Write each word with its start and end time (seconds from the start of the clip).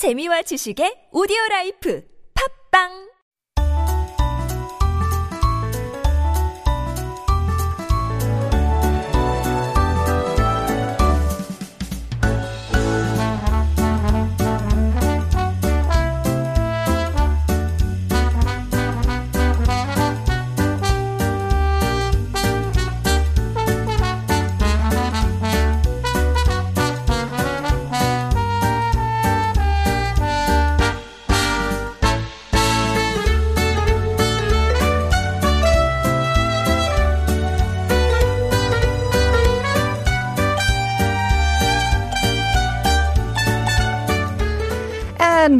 재미와 0.00 0.40
지식의 0.48 1.12
오디오 1.12 1.36
라이프. 1.50 2.00
팝빵 2.32 3.09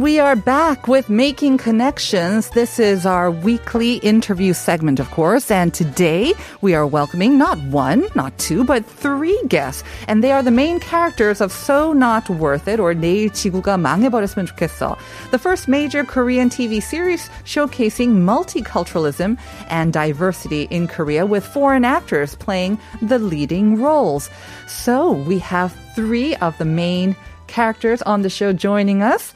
we 0.00 0.18
are 0.18 0.34
back 0.34 0.88
with 0.88 1.10
Making 1.10 1.58
Connections. 1.58 2.48
This 2.48 2.78
is 2.78 3.04
our 3.04 3.30
weekly 3.30 3.96
interview 3.96 4.54
segment, 4.54 4.98
of 4.98 5.10
course. 5.10 5.50
And 5.50 5.74
today 5.74 6.32
we 6.62 6.74
are 6.74 6.86
welcoming 6.86 7.36
not 7.36 7.58
one, 7.64 8.08
not 8.14 8.36
two, 8.38 8.64
but 8.64 8.86
three 8.86 9.38
guests. 9.48 9.84
And 10.08 10.24
they 10.24 10.32
are 10.32 10.42
the 10.42 10.50
main 10.50 10.80
characters 10.80 11.42
of 11.42 11.52
So 11.52 11.92
Not 11.92 12.30
Worth 12.30 12.66
It 12.66 12.80
or 12.80 12.94
내일 12.94 13.30
지구가 13.30 13.76
망해버렸으면 13.76 14.46
좋겠어. 14.46 14.96
The 15.30 15.38
first 15.38 15.68
major 15.68 16.04
Korean 16.04 16.48
TV 16.48 16.82
series 16.82 17.28
showcasing 17.44 18.24
multiculturalism 18.24 19.36
and 19.68 19.92
diversity 19.92 20.68
in 20.70 20.88
Korea 20.88 21.26
with 21.26 21.44
foreign 21.44 21.84
actors 21.84 22.34
playing 22.34 22.78
the 23.02 23.18
leading 23.18 23.76
roles. 23.78 24.30
So 24.66 25.12
we 25.12 25.38
have 25.40 25.76
three 25.94 26.34
of 26.36 26.56
the 26.56 26.64
main 26.64 27.14
characters 27.46 28.00
on 28.02 28.22
the 28.22 28.30
show 28.30 28.54
joining 28.54 29.02
us. 29.02 29.34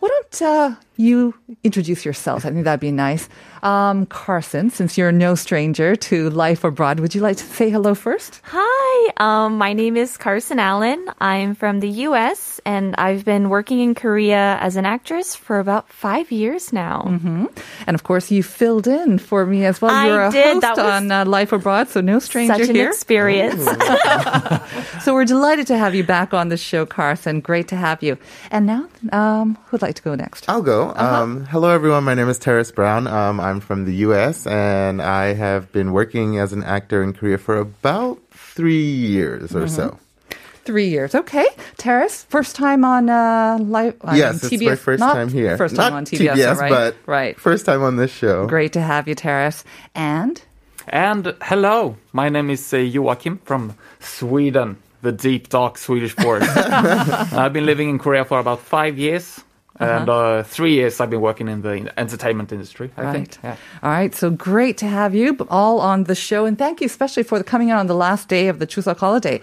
Why 0.00 0.08
don't 0.08 0.42
uh, 0.42 0.74
you 0.98 1.32
introduce 1.62 2.04
yourself. 2.04 2.44
I 2.44 2.50
think 2.50 2.64
that'd 2.64 2.80
be 2.80 2.90
nice. 2.90 3.28
Um, 3.62 4.06
Carson, 4.06 4.70
since 4.70 4.98
you're 4.98 5.12
no 5.12 5.34
stranger 5.36 5.94
to 5.96 6.28
life 6.30 6.64
abroad, 6.64 6.98
would 7.00 7.14
you 7.14 7.20
like 7.20 7.36
to 7.38 7.44
say 7.44 7.70
hello 7.70 7.94
first? 7.94 8.40
Hi, 8.44 9.12
um, 9.16 9.58
my 9.58 9.72
name 9.72 9.96
is 9.96 10.16
Carson 10.16 10.58
Allen. 10.58 11.06
I'm 11.20 11.54
from 11.54 11.78
the 11.80 11.88
U.S. 12.10 12.60
and 12.66 12.94
I've 12.96 13.24
been 13.24 13.48
working 13.48 13.78
in 13.78 13.94
Korea 13.94 14.58
as 14.60 14.76
an 14.76 14.86
actress 14.86 15.34
for 15.34 15.60
about 15.60 15.88
five 15.88 16.30
years 16.32 16.72
now. 16.72 17.04
Mm-hmm. 17.06 17.46
And 17.86 17.94
of 17.94 18.02
course, 18.02 18.30
you 18.30 18.42
filled 18.42 18.86
in 18.86 19.18
for 19.18 19.46
me 19.46 19.64
as 19.64 19.80
well. 19.80 19.94
I 19.94 20.06
You're 20.06 20.26
a 20.26 20.30
did. 20.32 20.62
host 20.62 20.76
That 20.76 20.78
on 20.78 21.10
uh, 21.10 21.24
Life 21.24 21.52
Abroad, 21.52 21.88
so 21.88 22.00
no 22.00 22.18
stranger 22.18 22.54
here. 22.54 22.64
Such 22.64 22.70
an 22.70 22.76
here. 22.76 22.90
experience. 22.90 23.64
so 25.04 25.14
we're 25.14 25.24
delighted 25.24 25.68
to 25.68 25.78
have 25.78 25.94
you 25.94 26.02
back 26.02 26.34
on 26.34 26.48
the 26.48 26.56
show, 26.56 26.86
Carson. 26.86 27.40
Great 27.40 27.68
to 27.68 27.76
have 27.76 28.02
you. 28.02 28.18
And 28.50 28.66
now, 28.66 28.88
um, 29.12 29.58
who'd 29.66 29.82
like 29.82 29.94
to 29.94 30.02
go 30.02 30.14
next? 30.14 30.48
I'll 30.48 30.62
go. 30.62 30.87
Um, 30.96 31.44
hello, 31.46 31.70
everyone. 31.70 32.04
My 32.04 32.14
name 32.14 32.28
is 32.28 32.38
Terris 32.38 32.72
Brown. 32.72 33.06
Um, 33.06 33.40
I'm 33.40 33.60
from 33.60 33.84
the 33.84 33.94
U.S. 34.06 34.46
and 34.46 35.02
I 35.02 35.34
have 35.34 35.70
been 35.72 35.92
working 35.92 36.38
as 36.38 36.52
an 36.52 36.62
actor 36.62 37.02
in 37.02 37.12
Korea 37.12 37.38
for 37.38 37.58
about 37.58 38.18
three 38.30 38.84
years 38.84 39.54
or 39.54 39.68
so. 39.68 39.98
Three 40.64 40.88
years. 40.88 41.14
Okay. 41.14 41.46
Terris, 41.78 42.24
first 42.24 42.54
time 42.56 42.84
on 42.84 43.08
uh, 43.08 43.58
live. 43.60 43.96
I 44.02 44.16
yes, 44.16 44.42
mean, 44.42 44.52
it's 44.52 44.62
TBS. 44.62 44.68
my 44.68 44.76
first 44.76 45.00
Not 45.00 45.14
time 45.14 45.28
here. 45.28 45.56
First 45.56 45.76
time 45.76 45.92
Not 45.92 45.96
on 45.98 46.04
TBS, 46.04 46.34
TBS, 46.34 46.56
right? 46.56 46.70
but 46.70 46.96
right. 47.06 47.38
first 47.40 47.64
time 47.64 47.82
on 47.82 47.96
this 47.96 48.10
show. 48.12 48.46
Great 48.46 48.72
to 48.74 48.80
have 48.80 49.08
you, 49.08 49.14
Terris. 49.14 49.64
And 49.94 50.40
And 50.86 51.34
hello, 51.42 51.96
my 52.12 52.28
name 52.28 52.50
is 52.50 52.72
uh, 52.72 52.78
Joakim 52.78 53.40
from 53.44 53.76
Sweden, 54.00 54.76
the 55.02 55.12
deep 55.12 55.48
dark 55.48 55.78
Swedish 55.78 56.12
forest. 56.14 56.50
I've 56.56 57.52
been 57.52 57.66
living 57.66 57.88
in 57.88 57.98
Korea 57.98 58.24
for 58.24 58.38
about 58.38 58.60
five 58.60 58.98
years. 58.98 59.40
And 59.80 60.08
uh, 60.08 60.42
three 60.42 60.74
years 60.74 61.00
I've 61.00 61.10
been 61.10 61.20
working 61.20 61.48
in 61.48 61.62
the 61.62 61.92
entertainment 61.98 62.52
industry, 62.52 62.90
I 62.96 63.12
think. 63.12 63.38
Right. 63.42 63.58
All 63.82 63.90
right. 63.90 64.14
So 64.14 64.30
great 64.30 64.76
to 64.78 64.86
have 64.86 65.14
you 65.14 65.36
all 65.48 65.80
on 65.80 66.04
the 66.04 66.14
show. 66.14 66.46
And 66.46 66.58
thank 66.58 66.80
you 66.80 66.86
especially 66.86 67.22
for 67.22 67.42
coming 67.42 67.70
out 67.70 67.78
on 67.78 67.86
the 67.86 67.94
last 67.94 68.28
day 68.28 68.48
of 68.48 68.58
the 68.58 68.66
Chuseok 68.66 68.98
holiday. 68.98 69.40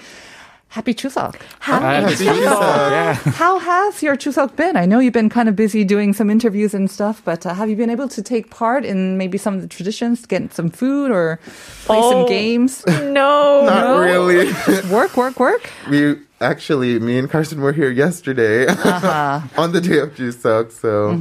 Happy 0.75 0.93
Chuseok. 0.93 1.35
How, 1.59 1.77
Uh, 1.77 1.79
Happy 1.79 2.15
Chuseok, 2.15 2.43
Chuseok. 2.43 2.91
yeah. 2.91 3.13
how 3.39 3.59
has 3.59 4.03
your 4.03 4.17
Chuseok 4.17 4.57
been? 4.57 4.75
I 4.75 4.85
know 4.85 4.99
you've 4.99 5.13
been 5.13 5.29
kind 5.29 5.47
of 5.47 5.55
busy 5.55 5.85
doing 5.85 6.11
some 6.11 6.29
interviews 6.29 6.73
and 6.73 6.91
stuff, 6.91 7.21
but 7.23 7.45
uh, 7.45 7.53
have 7.53 7.69
you 7.69 7.77
been 7.77 7.89
able 7.89 8.09
to 8.09 8.21
take 8.21 8.49
part 8.49 8.83
in 8.83 9.17
maybe 9.17 9.37
some 9.37 9.55
of 9.55 9.61
the 9.61 9.69
traditions, 9.69 10.25
get 10.25 10.53
some 10.53 10.69
food 10.69 11.11
or 11.11 11.39
play 11.85 12.01
some 12.01 12.23
Oh. 12.23 12.27
games? 12.27 12.83
no. 12.87 13.63
Not 13.65 13.99
really. 13.99 14.51
work, 14.91 15.15
work, 15.15 15.39
work. 15.39 15.69
we 15.89 16.17
actually, 16.41 16.99
me 16.99 17.17
and 17.19 17.29
Carson 17.29 17.61
were 17.61 17.71
here 17.71 17.89
yesterday 17.89 18.67
on 19.57 19.71
the 19.71 19.79
day 19.79 19.99
of 19.99 20.13
Chuseok, 20.15 20.73
so 20.73 21.15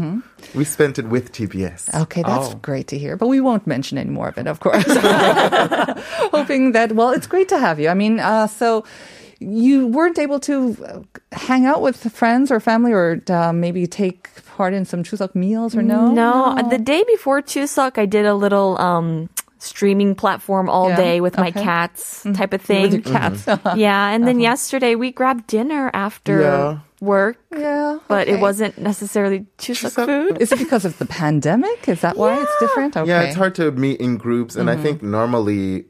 we 0.54 0.64
spent 0.64 0.98
it 0.98 1.06
with 1.06 1.32
TBS. 1.32 1.94
Okay, 2.02 2.22
that's 2.22 2.48
Oh. 2.54 2.58
great 2.62 2.88
to 2.88 2.98
hear. 2.98 3.16
But 3.16 3.28
we 3.28 3.40
won't 3.40 3.66
mention 3.66 3.98
any 3.98 4.10
more 4.10 4.28
of 4.28 4.38
it, 4.38 4.46
of 4.46 4.60
course. 4.60 4.84
Hoping 6.32 6.72
that, 6.72 6.92
well, 6.92 7.10
it's 7.10 7.26
great 7.26 7.48
to 7.50 7.58
have 7.58 7.78
you. 7.80 7.88
I 7.88 7.94
mean, 7.94 8.20
uh, 8.20 8.46
so 8.46 8.84
you 9.40 9.86
weren't 9.88 10.18
able 10.18 10.40
to 10.40 10.76
uh, 10.86 11.00
hang 11.36 11.66
out 11.66 11.82
with 11.82 11.96
friends 12.12 12.50
or 12.50 12.60
family 12.60 12.92
or 12.92 13.20
uh, 13.28 13.52
maybe 13.52 13.86
take 13.86 14.30
part 14.56 14.72
in 14.74 14.84
some 14.84 15.02
Chuseok 15.02 15.34
meals 15.34 15.76
or 15.76 15.82
no? 15.82 16.08
No, 16.12 16.56
the 16.70 16.78
day 16.78 17.04
before 17.06 17.42
Chuseok, 17.42 17.98
I 17.98 18.06
did 18.06 18.26
a 18.26 18.34
little 18.34 18.78
um, 18.80 19.28
streaming 19.58 20.14
platform 20.14 20.68
all 20.70 20.88
Yeah, 20.90 20.96
day 20.96 21.20
with 21.20 21.36
my 21.36 21.50
cats 21.50 22.22
type 22.34 22.52
of 22.52 22.66
With 22.68 22.92
your 22.92 23.02
thing. 23.02 23.12
cats. 23.12 23.46
Yeah, 23.76 24.10
and 24.10 24.26
then 24.26 24.40
yesterday 24.40 24.94
we 24.94 25.10
grabbed 25.10 25.46
dinner 25.48 25.90
after 25.92 26.40
Yeah. 26.40 26.78
Work, 27.04 27.36
yeah. 27.52 27.98
but 28.08 28.26
okay. 28.28 28.36
it 28.36 28.40
wasn't 28.40 28.78
necessarily 28.78 29.46
Chuseok 29.58 29.90
Chuseok- 29.90 30.06
food. 30.06 30.38
Is 30.40 30.52
it 30.52 30.58
because 30.58 30.84
of 30.84 30.98
the 30.98 31.06
pandemic? 31.06 31.88
Is 31.88 32.00
that 32.00 32.16
why 32.16 32.40
it's 32.42 32.58
different? 32.60 32.96
Okay. 32.96 33.08
Yeah, 33.08 33.22
it's 33.22 33.36
hard 33.36 33.54
to 33.56 33.70
meet 33.72 34.00
in 34.00 34.16
groups, 34.16 34.56
and 34.56 34.68
I 34.70 34.76
think 34.76 35.02
normally 35.02 35.86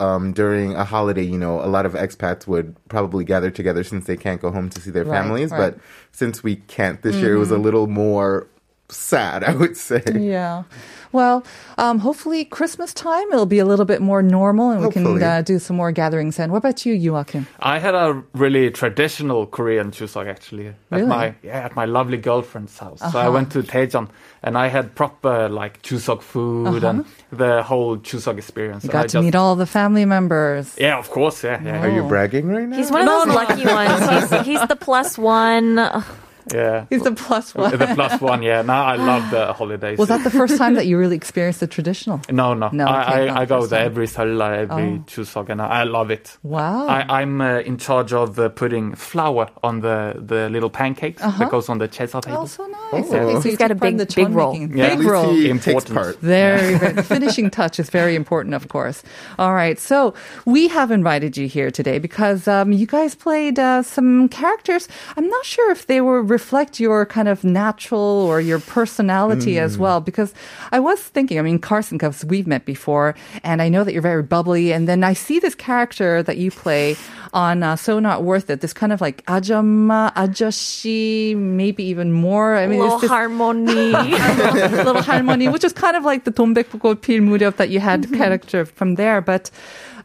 um, 0.00 0.32
during 0.32 0.74
a 0.74 0.84
holiday, 0.84 1.22
you 1.22 1.38
know, 1.38 1.60
a 1.62 1.66
lot 1.66 1.86
of 1.86 1.92
expats 1.92 2.46
would 2.46 2.76
probably 2.88 3.24
gather 3.24 3.50
together 3.50 3.84
since 3.84 4.06
they 4.06 4.16
can't 4.16 4.40
go 4.40 4.50
home 4.50 4.68
to 4.70 4.80
see 4.80 4.90
their 4.90 5.04
Right, 5.04 5.20
families. 5.22 5.50
right. 5.50 5.74
But 5.74 5.78
since 6.10 6.42
we 6.42 6.56
can't 6.56 7.00
this 7.02 7.16
year, 7.16 7.34
it 7.34 7.38
was 7.38 7.50
a 7.52 7.58
little 7.58 7.86
more 7.86 8.48
sad, 8.92 9.44
I 9.44 9.54
would 9.54 9.76
say. 9.76 10.02
Yeah. 10.14 10.64
Well, 11.12 11.44
um, 11.76 11.98
hopefully 11.98 12.46
Christmas 12.46 12.94
time 12.94 13.30
it'll 13.32 13.44
be 13.44 13.58
a 13.58 13.66
little 13.66 13.84
bit 13.84 14.00
more 14.00 14.22
normal 14.22 14.70
and 14.70 14.82
we 14.82 14.90
can 14.90 15.22
uh, 15.22 15.42
do 15.42 15.58
some 15.58 15.76
more 15.76 15.92
gatherings 15.92 16.38
then. 16.38 16.50
What 16.50 16.56
about 16.58 16.86
you, 16.86 16.94
Joakim? 16.94 17.46
I 17.60 17.78
had 17.80 17.94
a 17.94 18.22
really 18.32 18.70
traditional 18.70 19.46
Korean 19.46 19.90
Chuseok 19.90 20.26
actually 20.26 20.68
at 20.68 20.74
Really? 20.90 21.06
my 21.06 21.34
yeah 21.42 21.64
at 21.66 21.76
my 21.76 21.84
lovely 21.84 22.16
girlfriend's 22.16 22.78
house. 22.78 23.00
So 23.12 23.18
I 23.18 23.28
went 23.28 23.52
to 23.52 23.62
Daejeon 23.62 24.08
and 24.42 24.56
I 24.56 24.68
had 24.68 24.94
proper 24.94 25.50
like 25.50 25.82
Chuseok 25.82 26.22
food 26.22 26.82
and 26.82 27.04
the 27.30 27.62
whole 27.62 27.98
Chuseok 27.98 28.38
experience. 28.38 28.84
You 28.84 28.88
And 28.90 28.98
I 28.98 29.02
got 29.02 29.08
to 29.10 29.12
just- 29.18 29.24
meet 29.24 29.34
all 29.34 29.54
the 29.54 29.66
family 29.66 30.06
members. 30.06 30.74
Yeah, 30.78 30.96
of 30.98 31.10
course. 31.10 31.44
Yeah, 31.44 31.62
yeah, 31.62 31.82
Are 31.84 31.90
you 31.90 32.04
bragging 32.08 32.48
right 32.48 32.66
now? 32.66 32.76
He's 32.78 32.90
one 32.90 33.02
of 33.06 33.26
those 33.26 33.34
lucky 33.34 33.66
ones. 33.66 34.30
He's, 34.32 34.46
he's 34.46 34.66
the 34.66 34.76
plus 34.76 35.18
one. 35.18 35.78
Ugh, 36.46 36.54
yeah. 36.54 36.86
He's 36.90 37.02
the 37.02 37.12
plus 37.12 37.54
one. 37.54 37.72
It's 37.72 37.78
the 37.78 37.94
plus 37.94 38.20
one, 38.20 38.42
yeah. 38.42 38.62
Now 38.62 38.84
I 38.84 38.96
love 38.96 39.30
the 39.30 39.52
holidays. 39.52 39.98
Was 39.98 40.08
that 40.08 40.24
the 40.24 40.30
first 40.30 40.56
time 40.56 40.74
that 40.74 40.86
you 40.86 40.98
really 40.98 41.16
experienced 41.16 41.60
the 41.60 41.66
traditional? 41.66 42.20
No, 42.30 42.54
no. 42.54 42.70
No, 42.72 42.86
I, 42.86 43.26
I, 43.26 43.40
I 43.42 43.44
go 43.44 43.60
first 43.60 43.70
there 43.70 43.84
every 43.84 44.06
Seollal, 44.06 44.56
every 44.56 44.82
Oh. 44.84 45.04
Chuseok, 45.06 45.48
and 45.50 45.60
I, 45.62 45.80
I 45.80 45.84
love 45.84 46.10
it. 46.10 46.38
Wow. 46.42 46.86
I, 46.88 47.20
I'm 47.20 47.40
uh, 47.40 47.58
in 47.60 47.76
charge 47.76 48.12
of 48.12 48.38
uh, 48.38 48.48
putting 48.48 48.94
flour 48.94 49.48
on 49.62 49.80
the, 49.80 50.14
the 50.18 50.48
little 50.50 50.70
pancakes 50.70 51.20
that 51.22 51.50
goes 51.50 51.68
on 51.68 51.78
the 51.78 51.88
chesa 51.88 52.20
table. 52.22 52.38
oh, 52.42 52.46
so 52.46 52.66
nice. 52.66 52.80
Oh. 52.92 52.98
Okay, 52.98 53.08
so 53.08 53.40
He's 53.40 53.44
you 53.52 53.56
got 53.56 53.68
took 53.68 53.76
a 53.76 53.80
part 53.80 53.90
in 53.92 53.96
big- 53.98 54.08
the 54.08 54.14
big 54.14 54.24
chon 54.26 54.34
roll. 54.34 54.56
Yeah. 54.56 54.66
Big 54.66 54.80
At 54.80 54.98
least 54.98 55.10
roll. 55.10 55.32
he 55.34 55.42
takes 55.48 55.66
Important. 55.66 55.94
part. 55.94 56.18
Very, 56.20 56.78
very 56.78 56.92
the 56.94 57.02
finishing 57.02 57.50
touch 57.50 57.78
is 57.78 57.90
very 57.90 58.14
important, 58.16 58.54
of 58.54 58.68
course. 58.68 59.02
All 59.38 59.54
right, 59.54 59.78
so 59.78 60.14
we 60.46 60.68
have 60.68 60.90
invited 60.90 61.36
you 61.36 61.46
here 61.48 61.70
today 61.70 61.98
because 61.98 62.48
um, 62.48 62.72
you 62.72 62.86
guys 62.86 63.14
played 63.14 63.58
uh, 63.58 63.82
some 63.82 64.28
characters. 64.28 64.88
I'm 65.16 65.28
not 65.28 65.44
sure 65.44 65.70
if 65.70 65.86
they 65.86 66.00
were 66.00 66.22
reflect 66.31 66.79
your 66.79 67.05
kind 67.05 67.27
of 67.27 67.43
natural 67.43 67.99
or 67.99 68.41
your 68.41 68.59
personality 68.59 69.59
as 69.59 69.77
well. 69.77 70.01
Because 70.01 70.33
I 70.71 70.79
was 70.79 71.01
thinking, 71.01 71.39
I 71.39 71.41
mean, 71.41 71.59
Carson, 71.59 71.97
because 71.97 72.25
we've 72.25 72.47
met 72.47 72.65
before, 72.65 73.15
and 73.43 73.61
I 73.61 73.69
know 73.69 73.83
that 73.83 73.93
you're 73.93 74.01
very 74.01 74.23
bubbly, 74.23 74.71
and 74.71 74.87
then 74.87 75.03
I 75.03 75.13
see 75.13 75.39
this 75.39 75.55
character 75.55 76.23
that 76.23 76.37
you 76.37 76.51
play 76.51 76.95
on 77.33 77.63
uh, 77.63 77.75
So 77.75 77.99
Not 77.99 78.23
Worth 78.23 78.49
It. 78.49 78.61
This 78.61 78.73
kind 78.73 78.93
of 78.93 79.01
like 79.01 79.25
ajamma, 79.25 80.13
ajashi, 80.15 81.35
maybe 81.35 81.83
even 81.83 82.11
more. 82.13 82.55
I 82.55 82.67
mean, 82.67 82.79
little 82.79 82.95
it's 82.95 83.01
this 83.01 83.11
harmony. 83.11 83.91
little 83.91 85.01
harmony, 85.01 85.49
which 85.49 85.63
is 85.63 85.73
kind 85.73 85.95
of 85.95 86.03
like 86.03 86.23
the 86.23 86.31
돈백부고 86.31 87.01
필 87.01 87.21
무렵 87.21 87.57
that 87.57 87.69
you 87.69 87.79
had 87.79 88.11
character 88.13 88.65
from 88.65 88.95
there. 88.95 89.21
But 89.21 89.51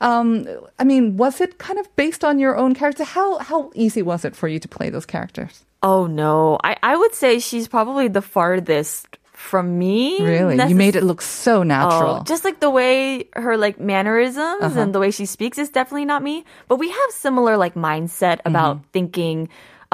um, 0.00 0.46
I 0.78 0.84
mean, 0.84 1.16
was 1.16 1.40
it 1.40 1.58
kind 1.58 1.78
of 1.78 1.94
based 1.96 2.24
on 2.24 2.38
your 2.38 2.56
own 2.56 2.74
character? 2.74 3.04
How 3.04 3.38
how 3.38 3.70
easy 3.74 4.02
was 4.02 4.24
it 4.24 4.34
for 4.34 4.48
you 4.48 4.58
to 4.58 4.69
play 4.69 4.90
those 4.90 5.06
characters? 5.06 5.64
Oh 5.87 6.03
no, 6.07 6.59
I 6.63 6.75
I 6.83 6.93
would 6.99 7.15
say 7.15 7.39
she's 7.39 7.67
probably 7.71 8.07
the 8.11 8.21
farthest 8.21 9.07
from 9.31 9.77
me. 9.79 10.19
Really? 10.19 10.57
You 10.67 10.75
made 10.75 10.97
it 10.99 11.03
look 11.07 11.21
so 11.21 11.63
natural. 11.63 12.19
Oh, 12.19 12.23
just 12.27 12.43
like 12.43 12.59
the 12.59 12.69
way 12.73 13.29
her 13.37 13.55
like 13.55 13.79
mannerisms 13.79 14.63
Uh-huh. 14.67 14.81
and 14.81 14.91
the 14.91 14.99
way 14.99 15.11
she 15.15 15.23
speaks 15.25 15.55
is 15.61 15.69
definitely 15.71 16.03
not 16.09 16.19
me. 16.25 16.43
But 16.67 16.81
we 16.83 16.89
have 16.91 17.09
similar 17.15 17.55
like 17.55 17.75
mindset 17.79 18.41
about 18.43 18.77
Mm-hmm. 18.83 18.91
thinking, 18.91 19.37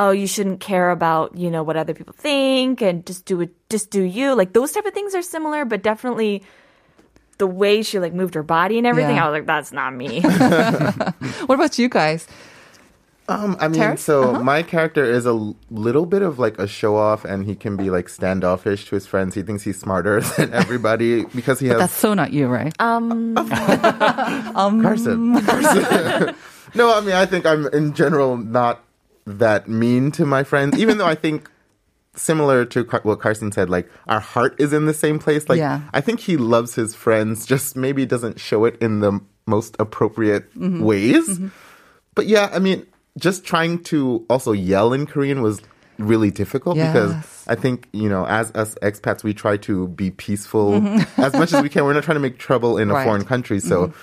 oh, 0.02 0.10
you 0.16 0.26
shouldn't 0.26 0.60
care 0.64 0.90
about 0.90 1.38
you 1.38 1.52
know 1.54 1.62
what 1.62 1.78
other 1.78 1.94
people 1.94 2.16
think 2.18 2.82
and 2.82 3.06
just 3.06 3.30
do 3.30 3.42
it, 3.46 3.52
just 3.70 3.92
do 3.94 4.02
you. 4.02 4.34
Like 4.34 4.54
those 4.58 4.72
type 4.74 4.88
of 4.90 4.94
things 4.98 5.14
are 5.14 5.22
similar, 5.22 5.62
but 5.68 5.84
definitely 5.86 6.42
the 7.38 7.46
way 7.46 7.84
she 7.84 8.00
like 8.00 8.14
moved 8.18 8.34
her 8.34 8.44
body 8.48 8.78
and 8.82 8.88
everything, 8.88 9.18
Yeah. 9.20 9.26
I 9.26 9.30
was 9.30 9.36
like, 9.38 9.50
that's 9.54 9.72
not 9.76 9.92
me. 9.94 10.22
what 11.46 11.56
about 11.60 11.78
you 11.78 11.90
guys? 11.90 12.26
Um, 13.30 13.56
I 13.60 13.70
mean, 13.70 13.80
Terris? 13.80 14.02
so 14.02 14.32
Uh-huh. 14.36 14.44
my 14.44 14.64
character 14.64 15.04
is 15.06 15.26
a 15.26 15.32
little 15.72 16.06
bit 16.06 16.22
of 16.22 16.40
like 16.40 16.60
a 16.60 16.68
show 16.68 16.98
off, 16.98 17.24
and 17.24 17.46
he 17.46 17.56
can 17.56 17.78
be 17.78 17.90
like 17.90 18.10
standoffish 18.10 18.86
to 18.90 18.96
his 18.96 19.08
friends. 19.08 19.34
He 19.36 19.42
thinks 19.44 19.64
he's 19.64 19.80
smarter 19.80 20.20
than 20.38 20.54
everybody 20.54 21.24
because 21.34 21.60
he 21.60 21.68
has 21.68 21.78
That's 21.80 21.94
so 21.96 22.14
not 22.14 22.34
you, 22.34 22.48
right? 22.48 22.74
um, 22.80 23.34
Carson. 24.82 25.42
Carson. 25.42 26.36
no, 26.76 26.94
I 26.96 27.02
mean, 27.02 27.16
I 27.16 27.26
think 27.26 27.46
I'm 27.46 27.68
in 27.68 27.94
general 27.94 28.38
not 28.38 28.84
that 29.26 29.68
mean 29.70 30.12
to 30.12 30.26
my 30.26 30.44
friends, 30.44 30.78
even 30.78 30.98
though 30.98 31.06
I 31.08 31.16
think 31.16 31.50
similar 32.16 32.66
to 32.66 32.84
what 33.04 33.20
Carson 33.20 33.52
said, 33.52 33.70
like 33.70 33.90
our 34.08 34.20
heart 34.20 34.56
is 34.60 34.74
in 34.74 34.86
the 34.86 34.94
same 34.94 35.18
place. 35.18 35.48
Like, 35.50 35.58
Yeah. 35.60 35.82
I 35.94 36.02
think 36.02 36.20
he 36.20 36.38
loves 36.38 36.76
his 36.76 36.94
friends, 36.94 37.46
just 37.46 37.76
maybe 37.76 38.06
doesn't 38.06 38.40
show 38.40 38.66
it 38.66 38.78
in 38.82 39.00
the 39.00 39.20
most 39.46 39.76
appropriate 39.80 40.54
Mm-hmm. 40.56 40.84
ways. 40.84 41.40
But 42.16 42.28
yeah, 42.28 42.50
I 42.54 42.60
mean, 42.60 42.86
just 43.18 43.46
trying 43.46 43.84
to 43.84 44.26
also 44.30 44.52
yell 44.52 44.94
in 44.94 45.06
Korean 45.06 45.42
was 45.42 45.62
really 46.00 46.32
difficult 46.32 46.76
because 46.76 47.14
I 47.48 47.56
think, 47.56 47.88
you 47.94 48.10
know, 48.10 48.26
as 48.26 48.52
us 48.56 48.76
expats, 48.82 49.24
we 49.24 49.34
try 49.34 49.58
to 49.58 49.88
be 49.90 50.12
peaceful 50.12 50.76
as 51.18 51.34
much 51.34 51.54
as 51.54 51.62
we 51.62 51.70
can. 51.70 51.84
We're 51.86 51.94
not 51.94 52.04
trying 52.04 52.16
to 52.16 52.22
make 52.22 52.40
trouble 52.40 52.78
in 52.78 52.90
a 52.90 52.94
Mm-hmm. 52.94 52.96
Right. 52.96 53.00
Mm-hmm. 53.02 53.10
foreign 53.10 53.26
country. 53.26 53.60
So 53.60 53.94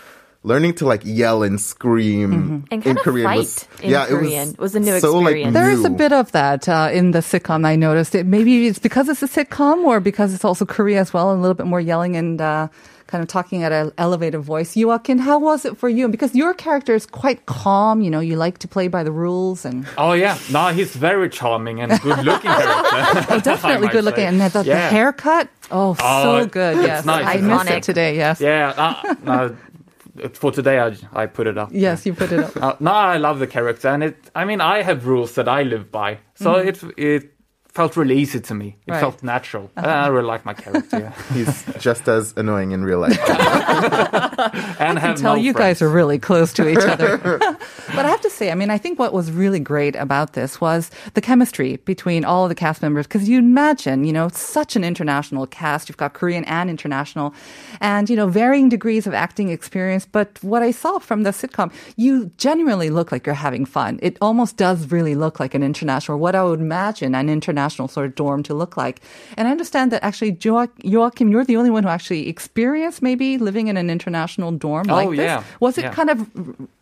learning 0.43 0.75
to 0.75 0.87
like 0.87 1.03
yell 1.05 1.43
and 1.43 1.61
scream 1.61 2.65
And 2.71 2.87
in 2.87 2.97
of 2.97 3.03
Korean 3.03 3.27
fight 3.27 3.37
was, 3.39 3.69
in 3.83 3.91
yeah, 3.91 4.07
Korean 4.07 4.51
it 4.51 4.59
was 4.59 4.73
was 4.73 4.75
a 4.77 4.81
new 4.81 4.99
so, 5.01 5.19
like, 5.19 5.37
experience. 5.37 5.55
There 5.55 5.71
is 5.71 5.85
a 5.85 5.91
bit 5.91 6.13
of 6.13 6.33
that 6.33 6.69
uh, 6.69 6.91
in 6.93 7.11
the 7.11 7.19
sitcom. 7.19 7.67
I 7.67 7.77
noticed 7.77 8.15
it. 8.15 8.27
Maybe 8.27 8.67
it's 8.67 8.79
because 8.79 9.09
it's 9.09 9.23
a 9.23 9.29
sitcom, 9.29 9.85
or 9.85 10.01
because 10.01 10.33
it's 10.33 10.45
also 10.45 10.65
Korea 10.65 11.01
as 11.01 11.13
well, 11.13 11.31
and 11.31 11.39
a 11.39 11.43
little 11.43 11.55
bit 11.55 11.67
more 11.67 11.81
yelling 11.81 12.17
and 12.17 12.41
uh, 12.41 12.69
kind 13.11 13.23
of 13.23 13.29
talking 13.29 13.63
at 13.65 13.73
an 13.73 13.91
elevated 13.99 14.41
voice. 14.41 14.75
Joakim, 14.75 15.19
how 15.21 15.39
was 15.39 15.65
it 15.65 15.77
for 15.77 15.89
you? 15.89 16.09
Because 16.09 16.35
your 16.35 16.55
character 16.55 16.95
is 16.95 17.07
quite 17.07 17.45
calm. 17.47 18.01
You 18.01 18.11
know, 18.11 18.21
you 18.21 18.37
like 18.37 18.59
to 18.59 18.69
play 18.69 18.89
by 18.89 19.03
the 19.03 19.13
rules, 19.13 19.65
and 19.65 19.87
Oh 19.99 20.13
yeah, 20.13 20.39
no, 20.51 20.69
he's 20.69 20.95
very 20.97 21.29
charming 21.29 21.81
and 21.83 21.91
good 22.01 22.19
looking 22.25 22.51
character. 22.51 23.27
oh, 23.35 23.41
definitely 23.53 23.89
good 23.89 24.05
looking. 24.05 24.27
And 24.27 24.41
the, 24.41 24.49
the 24.49 24.65
Yeah. 24.65 24.89
haircut, 24.91 25.49
oh, 25.71 25.97
Oh, 26.01 26.23
so 26.23 26.47
good. 26.47 26.77
Yes, 26.87 27.05
nice, 27.05 27.27
I 27.27 27.37
iconic. 27.39 27.77
it 27.79 27.83
today. 27.83 28.17
Yes, 28.17 28.41
Yeah, 28.41 28.75
uh, 28.77 29.15
no, 29.25 29.57
for 30.35 30.53
today 30.53 30.79
I, 30.79 30.95
I 31.23 31.27
put 31.27 31.47
it 31.47 31.57
up. 31.59 31.71
yes, 31.73 32.05
you 32.07 32.13
put 32.15 32.31
it 32.33 32.41
up. 32.41 32.57
Uh, 32.57 32.75
no, 32.81 32.93
I 32.93 33.17
love 33.17 33.39
the 33.39 33.47
character, 33.47 33.89
and 33.89 34.03
it. 34.05 34.17
I 34.35 34.45
mean, 34.45 34.61
I 34.61 34.83
have 34.83 35.07
rules 35.07 35.35
that 35.35 35.49
I 35.49 35.63
live 35.65 35.91
by, 35.91 36.19
so 36.35 36.55
it 36.55 36.77
it 36.97 37.33
felt 37.73 37.97
really 37.97 38.17
easy 38.19 38.41
to 38.41 38.55
me. 38.55 38.77
It 38.87 38.93
Right. 38.93 39.01
felt 39.01 39.23
natural. 39.23 39.71
Uh, 39.77 39.87
I 39.87 40.09
really 40.09 40.27
like 40.27 40.45
my 40.45 40.55
character. 40.55 40.99
Yeah. 40.99 41.13
He's 41.35 41.65
just 41.79 42.09
as 42.09 42.35
annoying 42.37 42.73
in 42.73 42.85
real 42.85 42.99
life. 43.01 43.19
And 44.81 44.99
have 44.99 45.21
tell 45.21 45.37
no 45.37 45.41
you 45.41 45.53
friends. 45.53 45.79
guys 45.79 45.83
are 45.83 45.89
really 45.91 46.19
close 46.19 46.53
to 46.55 46.69
each 46.69 46.79
other. 46.79 47.19
but 47.97 48.05
I 48.07 48.09
have 48.09 48.21
to 48.23 48.31
say, 48.31 48.51
I 48.51 48.55
mean, 48.55 48.71
I 48.71 48.79
think 48.79 48.99
what 48.99 49.13
was 49.13 49.31
really 49.31 49.61
great 49.61 49.95
about 49.97 50.33
this 50.33 50.61
was 50.61 50.91
the 51.15 51.21
chemistry 51.21 51.77
between 51.85 52.25
all 52.25 52.45
of 52.45 52.49
the 52.49 52.55
cast 52.55 52.81
members. 52.83 53.07
Because 53.07 53.29
you 53.29 53.39
imagine, 53.39 54.05
you 54.05 54.13
know, 54.13 54.29
such 54.29 54.75
an 54.77 54.85
international 54.85 55.47
cast. 55.47 55.89
You've 55.89 55.99
got 55.99 56.15
Korean 56.15 56.45
and 56.47 56.71
international, 56.71 57.35
and 57.81 58.09
you 58.11 58.17
know, 58.17 58.27
varying 58.27 58.69
degrees 58.71 59.07
of 59.07 59.15
acting 59.15 59.51
experience. 59.51 60.07
But 60.11 60.39
what 60.43 60.63
I 60.63 60.71
saw 60.73 60.99
from 60.99 61.23
the 61.25 61.31
sitcom, 61.31 61.71
you 61.97 62.31
genuinely 62.39 62.91
look 62.91 63.13
like 63.13 63.27
you're 63.27 63.35
having 63.35 63.67
fun. 63.67 63.99
It 64.03 64.17
almost 64.21 64.57
does 64.57 64.91
really 64.91 65.15
look 65.15 65.39
like 65.41 65.55
an 65.55 65.63
international, 65.63 66.19
what 66.19 66.35
I 66.35 66.43
would 66.45 66.61
imagine 66.61 67.15
an 67.15 67.29
international 67.29 67.60
sort 67.69 68.07
of 68.07 68.15
dorm 68.15 68.43
to 68.45 68.55
look 68.55 68.77
like. 68.77 69.01
And 69.37 69.47
I 69.49 69.51
understand 69.51 69.93
that 69.93 70.03
actually, 70.03 70.33
Joa- 70.33 70.69
Joakim, 70.85 71.31
you're 71.31 71.45
the 71.45 71.57
only 71.57 71.71
one 71.71 71.83
who 71.83 71.89
actually 71.89 72.29
experienced 72.29 73.03
maybe 73.03 73.39
living 73.39 73.69
in 73.69 73.77
an 73.77 73.91
international 73.91 74.53
dorm 74.53 74.87
like 74.87 75.09
Oh, 75.09 75.11
this. 75.11 75.21
yeah. 75.21 75.43
Was 75.61 75.77
it 75.79 75.85
Yeah. 75.85 75.93
kind 75.95 76.11
of 76.11 76.19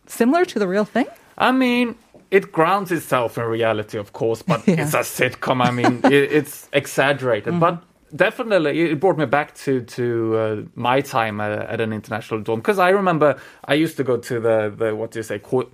similar 0.07 0.45
to 0.45 0.59
the 0.59 0.67
real 0.67 0.85
thing? 0.85 1.05
I 1.37 1.51
mean, 1.51 1.95
it 2.31 2.51
grounds 2.51 2.91
itself 2.91 3.37
in 3.37 3.45
reality, 3.45 3.97
of 3.97 4.11
course, 4.13 4.41
but 4.43 4.59
Yeah. 4.67 4.81
it's 4.83 4.93
a 4.93 4.99
sitcom. 5.03 5.61
I 5.67 5.71
mean, 5.71 5.99
it, 6.03 6.31
it's 6.31 6.67
exaggerated, 6.73 7.59
but 7.59 7.81
definitely 8.15 8.79
it 8.91 8.99
brought 8.99 9.17
me 9.17 9.25
back 9.25 9.53
to 9.55 9.81
to 9.81 10.35
uh, 10.37 10.61
my 10.75 11.01
time 11.01 11.39
uh, 11.39 11.73
at 11.73 11.79
an 11.79 11.93
international 11.93 12.41
dorm 12.41 12.59
because 12.59 12.79
I 12.79 12.89
remember 12.89 13.35
I 13.65 13.75
used 13.75 13.97
to 13.97 14.03
go 14.03 14.17
to 14.17 14.39
the 14.39 14.73
the 14.75 14.95
what 14.95 15.11
do 15.11 15.19
you 15.19 15.23
say 15.23 15.39
ko- 15.39 15.69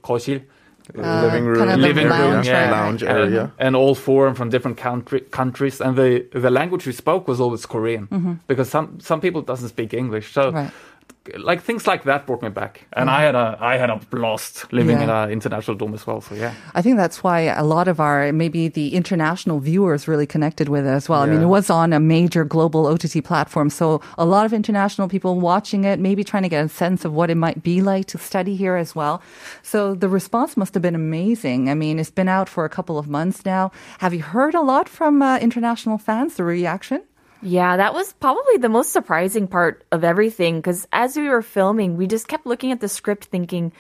koshil. 0.94 1.22
living 1.24 1.46
room, 1.46 1.58
kind 1.58 1.72
of 1.72 1.80
the 1.80 1.88
living 1.88 2.08
room, 2.08 2.20
lounge, 2.34 2.48
yeah, 2.48 2.72
lounge 2.72 3.02
and, 3.04 3.12
area. 3.12 3.52
and 3.60 3.76
all 3.76 3.96
four 3.96 4.34
from 4.36 4.50
different 4.50 4.78
country, 4.78 5.22
countries, 5.32 5.82
and 5.82 5.96
the 5.98 6.26
the 6.32 6.50
language 6.52 6.86
we 6.86 6.94
spoke 6.94 7.28
was 7.28 7.40
always 7.40 7.66
Korean 7.66 8.08
because 8.48 8.70
some 8.70 9.00
some 9.00 9.20
people 9.22 9.42
doesn't 9.42 9.70
speak 9.70 9.94
English, 9.94 10.32
so 10.34 10.42
Mm-hmm. 10.52 10.58
Right. 10.58 10.72
Like 11.40 11.60
things 11.60 11.88
like 11.88 12.04
that 12.04 12.28
brought 12.28 12.44
me 12.44 12.50
back, 12.50 12.86
and 12.94 13.10
I 13.10 13.24
had 13.24 13.34
a 13.34 13.58
I 13.60 13.78
had 13.78 13.90
a 13.90 13.96
blast 14.12 14.72
living 14.72 15.02
in 15.02 15.08
Yeah. 15.10 15.24
an 15.24 15.32
international 15.32 15.76
dorm 15.76 15.96
as 15.96 16.06
well. 16.06 16.22
So 16.22 16.36
yeah. 16.36 16.54
I 16.76 16.84
think 16.84 16.98
that's 16.98 17.24
why 17.24 17.40
a 17.42 17.64
lot 17.64 17.88
of 17.88 18.00
our 18.00 18.32
maybe 18.32 18.68
the 18.68 18.94
international 18.94 19.60
viewers 19.60 20.08
really 20.08 20.28
connected 20.28 20.70
with 20.70 20.86
it 20.86 20.92
as 20.92 21.10
well. 21.10 21.22
I 21.22 21.26
mean, 21.26 21.42
it 21.42 21.48
was 21.48 21.72
on 21.72 21.94
a 21.94 22.00
major 22.00 22.46
global 22.46 22.86
OTT 22.86 23.24
platform, 23.24 23.72
so 23.72 24.02
a 24.20 24.26
lot 24.26 24.46
of 24.46 24.54
international 24.54 25.08
people 25.08 25.40
watching 25.40 25.84
it, 25.84 26.00
maybe 26.00 26.24
trying 26.24 26.44
to 26.44 26.50
get 26.50 26.64
a 26.64 26.70
sense 26.70 27.04
of 27.06 27.12
what 27.14 27.32
it 27.32 27.38
might 27.38 27.64
be 27.64 27.82
like 27.82 28.06
to 28.14 28.20
study 28.20 28.56
here 28.56 28.76
as 28.76 28.94
well. 28.96 29.20
So 29.64 29.96
the 29.96 30.10
response 30.10 30.56
must 30.56 30.76
have 30.76 30.84
been 30.84 30.94
amazing. 30.96 31.70
I 31.72 31.74
mean, 31.74 31.98
it's 31.98 32.12
been 32.12 32.30
out 32.30 32.50
for 32.50 32.66
a 32.66 32.70
couple 32.70 33.00
of 33.00 33.08
months 33.08 33.44
now. 33.46 33.72
Have 33.98 34.14
you 34.14 34.22
heard 34.22 34.54
a 34.54 34.62
lot 34.62 34.88
from 34.88 35.24
uh, 35.24 35.40
international 35.40 35.98
fans? 35.98 36.36
The 36.36 36.44
reaction? 36.44 37.02
Yeah, 37.46 37.78
that 37.78 37.94
was 37.94 38.14
probably 38.14 38.58
the 38.58 38.70
most 38.70 38.92
surprising 38.92 39.48
part 39.48 39.86
of 39.92 40.04
everything 40.04 40.58
because 40.58 40.88
as 40.92 41.16
we 41.16 41.30
were 41.30 41.44
filming, 41.44 41.96
we 41.96 42.08
just 42.08 42.28
kept 42.28 42.46
looking 42.46 42.72
at 42.72 42.82
the 42.82 42.90
script 42.90 43.26
thinking, 43.26 43.72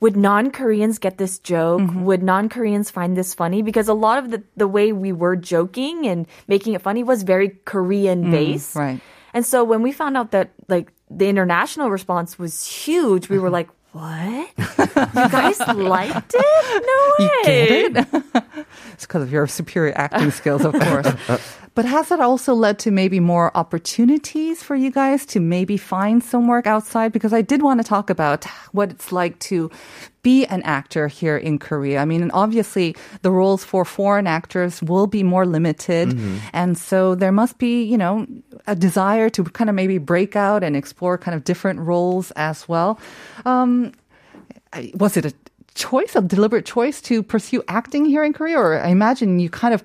would 0.00 0.16
non 0.16 0.50
Koreans 0.50 0.98
get 0.98 1.16
this 1.16 1.38
joke? 1.38 1.80
Mm-hmm. 1.80 2.04
Would 2.04 2.22
non 2.22 2.50
Koreans 2.50 2.90
find 2.90 3.16
this 3.16 3.32
funny? 3.32 3.62
Because 3.62 3.88
a 3.88 3.94
lot 3.94 4.18
of 4.18 4.30
the, 4.30 4.42
the 4.56 4.68
way 4.68 4.92
we 4.92 5.12
were 5.12 5.36
joking 5.36 6.06
and 6.06 6.26
making 6.46 6.74
it 6.74 6.82
funny 6.82 7.02
was 7.02 7.22
very 7.22 7.56
Korean 7.64 8.30
based. 8.30 8.76
right. 8.76 9.00
And 9.32 9.44
so 9.44 9.64
when 9.64 9.82
we 9.82 9.90
found 9.90 10.16
out 10.16 10.30
that 10.32 10.50
like 10.68 10.92
the 11.10 11.28
international 11.28 11.90
response 11.90 12.38
was 12.38 12.66
huge, 12.66 13.28
we 13.28 13.38
were 13.38 13.50
like, 13.50 13.68
what? 13.92 14.50
You 14.58 15.28
guys 15.28 15.60
liked 15.74 16.34
it? 16.36 16.82
No 16.86 17.24
way. 17.24 17.24
You 17.24 17.90
get 17.90 18.14
it? 18.14 18.66
it's 18.92 19.06
because 19.06 19.22
of 19.22 19.32
your 19.32 19.46
superior 19.46 19.94
acting 19.96 20.30
skills, 20.32 20.64
of 20.64 20.72
course. 20.74 21.06
But 21.74 21.84
has 21.86 22.08
that 22.08 22.20
also 22.20 22.54
led 22.54 22.78
to 22.80 22.92
maybe 22.92 23.18
more 23.18 23.50
opportunities 23.56 24.62
for 24.62 24.76
you 24.76 24.92
guys 24.92 25.26
to 25.26 25.40
maybe 25.40 25.76
find 25.76 26.22
some 26.22 26.46
work 26.46 26.66
outside? 26.68 27.12
Because 27.12 27.32
I 27.32 27.42
did 27.42 27.62
want 27.62 27.80
to 27.80 27.84
talk 27.86 28.10
about 28.10 28.44
what 28.70 28.90
it's 28.90 29.10
like 29.10 29.38
to 29.50 29.70
be 30.22 30.46
an 30.46 30.62
actor 30.62 31.08
here 31.08 31.36
in 31.36 31.58
Korea. 31.58 31.98
I 32.00 32.04
mean, 32.04 32.30
obviously 32.30 32.94
the 33.22 33.30
roles 33.30 33.64
for 33.64 33.84
foreign 33.84 34.26
actors 34.26 34.82
will 34.82 35.08
be 35.08 35.22
more 35.22 35.44
limited. 35.44 36.16
And 36.52 36.78
so 36.78 37.14
there 37.14 37.32
must 37.32 37.58
be, 37.58 37.82
you 37.82 37.98
know, 37.98 38.26
a 38.66 38.76
desire 38.76 39.28
to 39.30 39.44
kind 39.44 39.68
of 39.68 39.74
maybe 39.74 39.98
break 39.98 40.36
out 40.36 40.62
and 40.62 40.76
explore 40.76 41.18
kind 41.18 41.34
of 41.34 41.44
different 41.44 41.80
roles 41.80 42.30
as 42.36 42.68
well. 42.68 42.98
Um, 43.44 43.92
was 44.94 45.16
it 45.16 45.26
a 45.26 45.34
choice, 45.74 46.14
a 46.16 46.22
deliberate 46.22 46.64
choice 46.64 47.00
to 47.02 47.22
pursue 47.22 47.62
acting 47.68 48.04
here 48.04 48.24
in 48.24 48.32
Korea? 48.32 48.58
Or 48.58 48.80
I 48.80 48.88
imagine 48.88 49.40
you 49.40 49.50
kind 49.50 49.74
of 49.74 49.84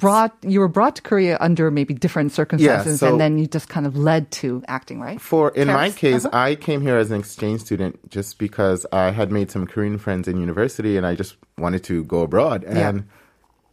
brought, 0.00 0.36
you 0.42 0.60
were 0.60 0.68
brought 0.68 0.96
to 0.96 1.02
Korea 1.02 1.36
under 1.40 1.70
maybe 1.70 1.94
different 1.94 2.32
circumstances 2.32 3.00
so- 3.00 3.08
and 3.08 3.20
then 3.20 3.38
you 3.38 3.46
just 3.46 3.68
kind 3.68 3.86
of 3.86 3.96
led 3.96 4.30
to 4.42 4.62
acting, 4.66 5.00
right? 5.00 5.20
For 5.20 5.50
in 5.50 5.68
my 5.68 5.90
Terris? 5.90 6.24
case, 6.24 6.24
I 6.32 6.54
came 6.56 6.80
here 6.80 6.96
as 6.96 7.10
an 7.10 7.20
exchange 7.20 7.60
student 7.60 8.00
just 8.10 8.38
because 8.38 8.86
I 8.92 9.10
had 9.12 9.30
made 9.30 9.50
some 9.50 9.66
Korean 9.66 9.98
friends 9.98 10.26
in 10.26 10.38
university 10.38 10.96
and 10.96 11.06
I 11.06 11.14
just 11.14 11.36
wanted 11.58 11.84
to 11.84 12.04
go 12.04 12.20
abroad. 12.22 12.64
Yeah. 12.64 12.88
And 12.88 13.04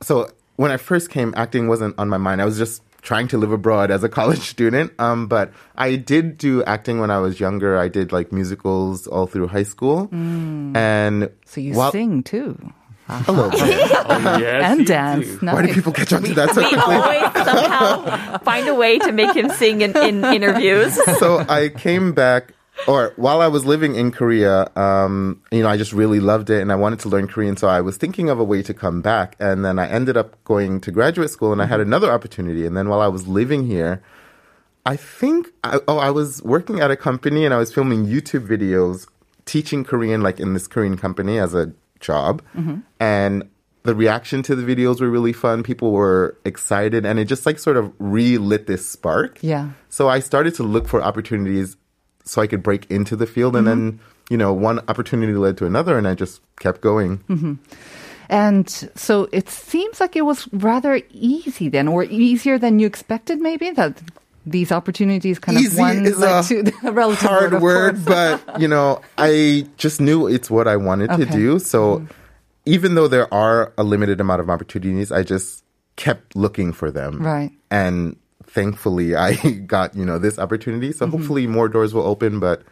so 0.04 0.30
when 0.58 0.72
I 0.72 0.78
first 0.78 1.10
came, 1.10 1.34
acting 1.38 1.68
wasn't 1.68 1.96
on 1.98 2.10
my 2.10 2.18
mind. 2.18 2.42
I 2.42 2.46
was 2.46 2.58
just 2.58 2.84
trying 3.02 3.28
to 3.30 3.38
live 3.38 3.52
abroad 3.54 3.90
as 3.90 4.04
a 4.04 4.10
college 4.10 4.40
student. 4.56 4.92
Um, 5.00 5.28
but 5.28 5.54
I 5.78 5.96
did 5.96 6.38
do 6.38 6.64
acting 6.66 7.00
when 7.00 7.10
I 7.12 7.20
was 7.20 7.40
younger. 7.40 7.78
I 7.78 7.88
did 7.88 8.12
like 8.12 8.32
musicals 8.34 9.08
all 9.08 9.28
through 9.28 9.48
high 9.48 9.64
school. 9.64 10.10
And 10.12 11.24
Mm. 11.24 11.32
So 11.46 11.62
you 11.62 11.74
while- 11.74 11.92
sing 11.92 12.24
too. 12.24 12.58
A 13.10 13.32
little 13.32 13.52
bit. 13.52 13.92
Oh, 14.10 14.38
yes, 14.40 14.64
and 14.64 14.88
dance. 14.88 15.42
Nice. 15.42 15.54
Why 15.56 15.66
do 15.66 15.74
people 15.74 15.92
catch 15.92 16.14
on 16.14 16.24
to 16.24 16.34
that 16.36 16.52
so 16.56 16.62
We 16.62 16.70
quickly? 16.70 16.96
always 16.96 17.34
somehow 17.46 18.38
find 18.40 18.68
a 18.68 18.74
way 18.74 19.00
to 19.00 19.12
make 19.12 19.36
him 19.36 19.50
sing 19.50 19.82
in, 19.82 19.96
in 19.98 20.24
interviews. 20.24 20.96
so 21.20 21.40
I 21.50 21.70
came 21.70 22.14
back 22.14 22.54
or 22.88 23.14
while 23.16 23.42
I 23.42 23.48
was 23.48 23.66
living 23.66 23.96
in 23.96 24.12
Korea, 24.12 24.70
um, 24.78 25.42
you 25.52 25.62
know, 25.64 25.70
I 25.70 25.78
just 25.78 25.94
really 25.94 26.20
loved 26.20 26.50
it 26.50 26.62
and 26.62 26.72
I 26.72 26.76
wanted 26.76 27.00
to 27.00 27.10
learn 27.10 27.28
Korean. 27.28 27.58
So 27.58 27.68
I 27.68 27.82
was 27.82 27.98
thinking 27.98 28.30
of 28.30 28.40
a 28.40 28.44
way 28.44 28.62
to 28.64 28.74
come 28.74 29.02
back. 29.02 29.36
And 29.40 29.66
then 29.66 29.80
I 29.80 29.88
ended 29.88 30.16
up 30.16 30.42
going 30.44 30.80
to 30.82 30.92
graduate 30.92 31.30
school 31.30 31.52
and 31.52 31.62
I 31.62 31.66
had 31.66 31.80
another 31.80 32.12
opportunity. 32.12 32.66
And 32.66 32.78
then 32.78 32.88
while 32.88 33.02
I 33.02 33.08
was 33.08 33.28
living 33.28 33.66
here, 33.66 34.02
I 34.86 34.96
think, 34.96 35.50
I, 35.64 35.80
oh, 35.88 35.98
I 35.98 36.12
was 36.12 36.42
working 36.44 36.80
at 36.80 36.92
a 36.92 36.96
company 36.96 37.46
and 37.46 37.54
I 37.54 37.58
was 37.58 37.74
filming 37.74 38.06
YouTube 38.06 38.48
videos 38.48 39.08
teaching 39.46 39.84
Korean, 39.84 40.22
like 40.22 40.40
in 40.40 40.54
this 40.54 40.68
Korean 40.68 40.98
company 40.98 41.40
as 41.40 41.54
a 41.54 41.74
job. 42.00 42.42
And 43.00 43.50
the 43.84 43.96
reaction 43.96 44.44
to 44.44 44.56
the 44.56 44.64
videos 44.64 45.00
were 45.00 45.10
really 45.10 45.32
fun. 45.32 45.64
People 45.64 45.92
were 45.92 46.38
excited 46.44 47.06
and 47.06 47.20
it 47.20 47.26
just 47.26 47.46
like 47.46 47.58
sort 47.58 47.78
of 47.78 47.94
relit 48.00 48.68
this 48.68 48.86
spark. 48.86 49.40
Yeah. 49.42 49.70
So 49.88 50.10
I 50.10 50.20
started 50.20 50.56
to 50.56 50.64
look 50.64 50.90
for 50.90 51.02
opportunities 51.02 51.78
so 52.26 52.42
I 52.42 52.48
could 52.48 52.62
break 52.62 52.90
into 52.92 53.16
the 53.16 53.26
field. 53.26 53.56
And 53.56 53.66
then, 53.66 54.02
you 54.30 54.36
know, 54.36 54.52
one 54.52 54.80
opportunity 54.90 55.34
led 55.34 55.58
to 55.60 55.66
another 55.66 55.98
and 55.98 56.06
I 56.06 56.16
just 56.16 56.42
kept 56.60 56.82
going. 56.82 57.60
And 58.30 58.70
so 58.70 59.30
it 59.32 59.50
seems 59.50 60.02
like 60.02 60.18
it 60.18 60.24
was 60.24 60.50
rather 60.52 61.00
easy 61.12 61.70
then, 61.70 61.88
or 61.88 62.04
easier 62.04 62.58
than 62.58 62.80
you 62.80 62.88
expected, 62.88 63.40
maybe 63.40 63.72
that 63.72 64.02
these 64.48 64.72
opportunities 64.72 65.40
kind 65.40 65.58
Easy 65.60 65.76
of 65.76 65.80
one 65.80 66.06
is 66.06 66.18
led 66.18 66.44
a 66.44 66.48
to 66.48 66.64
the 66.84 66.92
relative 66.94 67.30
Hard 67.30 67.54
of 67.54 67.62
word, 67.62 68.04
but, 68.06 68.60
you 68.62 68.68
know, 68.68 69.02
I 69.18 69.68
just 69.78 70.00
knew 70.02 70.28
it's 70.28 70.50
what 70.50 70.68
I 70.68 70.78
wanted 70.78 71.08
to 71.10 71.14
Okay. 71.16 71.24
Mm-hmm. 71.26 71.34
do. 71.34 71.60
So 71.60 72.08
even 72.66 72.96
though 72.96 73.08
there 73.08 73.32
are 73.34 73.74
a 73.78 73.84
limited 73.84 74.22
amount 74.22 74.40
of 74.42 74.50
opportunities, 74.50 75.12
I 75.12 75.24
just 75.24 75.64
kept 75.98 76.36
looking 76.36 76.72
for 76.74 76.90
them. 76.92 77.22
Right. 77.22 77.52
And 77.70 78.16
thankfully, 78.46 79.16
I 79.28 79.36
got, 79.36 79.96
you 79.96 80.06
know, 80.06 80.18
this 80.18 80.40
opportunity. 80.40 80.92
So 80.94 81.06
Mm-hmm. 81.06 81.18
hopefully 81.18 81.48
more 81.48 81.68
doors 81.70 81.94
will 81.94 82.04
open. 82.08 82.40
But 82.40 82.64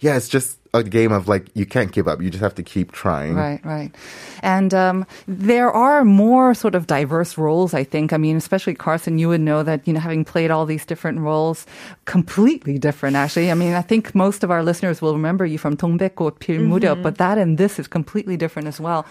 yeah, 0.00 0.16
it's 0.16 0.28
just 0.28 0.57
a 0.73 0.81
game 0.81 1.11
of 1.11 1.27
like, 1.27 1.45
you 1.53 1.67
can't 1.67 1.91
give 1.91 2.07
up. 2.07 2.19
You 2.19 2.31
just 2.31 2.41
have 2.41 2.55
to 2.55 2.63
keep 2.63 2.91
trying. 2.91 3.35
Right, 3.35 3.63
right. 3.63 3.93
And 4.41 4.73
um, 4.73 5.05
there 5.27 5.69
are 5.71 6.03
more 6.03 6.55
sort 6.55 6.73
of 6.73 6.87
diverse 6.87 7.37
roles, 7.37 7.75
I 7.75 7.83
think. 7.83 8.11
I 8.11 8.17
mean, 8.17 8.37
especially 8.37 8.73
Carson, 8.73 9.19
you 9.19 9.29
would 9.29 9.41
know 9.41 9.61
that, 9.61 9.87
you 9.87 9.93
know, 9.93 9.99
having 9.99 10.25
played 10.25 10.49
all 10.49 10.65
these 10.65 10.83
different 10.83 11.19
roles, 11.19 11.67
completely 12.05 12.79
different, 12.79 13.15
actually. 13.15 13.51
I 13.51 13.53
mean, 13.53 13.73
I 13.73 13.85
think 13.85 14.15
most 14.15 14.43
of 14.43 14.49
our 14.49 14.63
listeners 14.63 14.99
will 14.99 15.13
remember 15.13 15.45
you 15.45 15.59
from 15.59 15.77
동백꽃 15.77 16.39
필 16.39 16.57
무렵, 16.65 17.03
but 17.03 17.19
that 17.19 17.37
and 17.37 17.59
this 17.59 17.77
is 17.77 17.87
completely 17.87 18.35
different 18.35 18.67
as 18.67 18.81
well. 18.81 19.05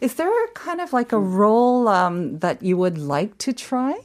Is 0.00 0.14
there 0.14 0.30
kind 0.54 0.80
of 0.80 0.92
like 0.92 1.10
a 1.10 1.18
role 1.18 1.88
um, 1.88 2.38
that 2.38 2.62
you 2.62 2.76
would 2.76 2.96
like 2.96 3.36
to 3.38 3.52
try? 3.52 3.98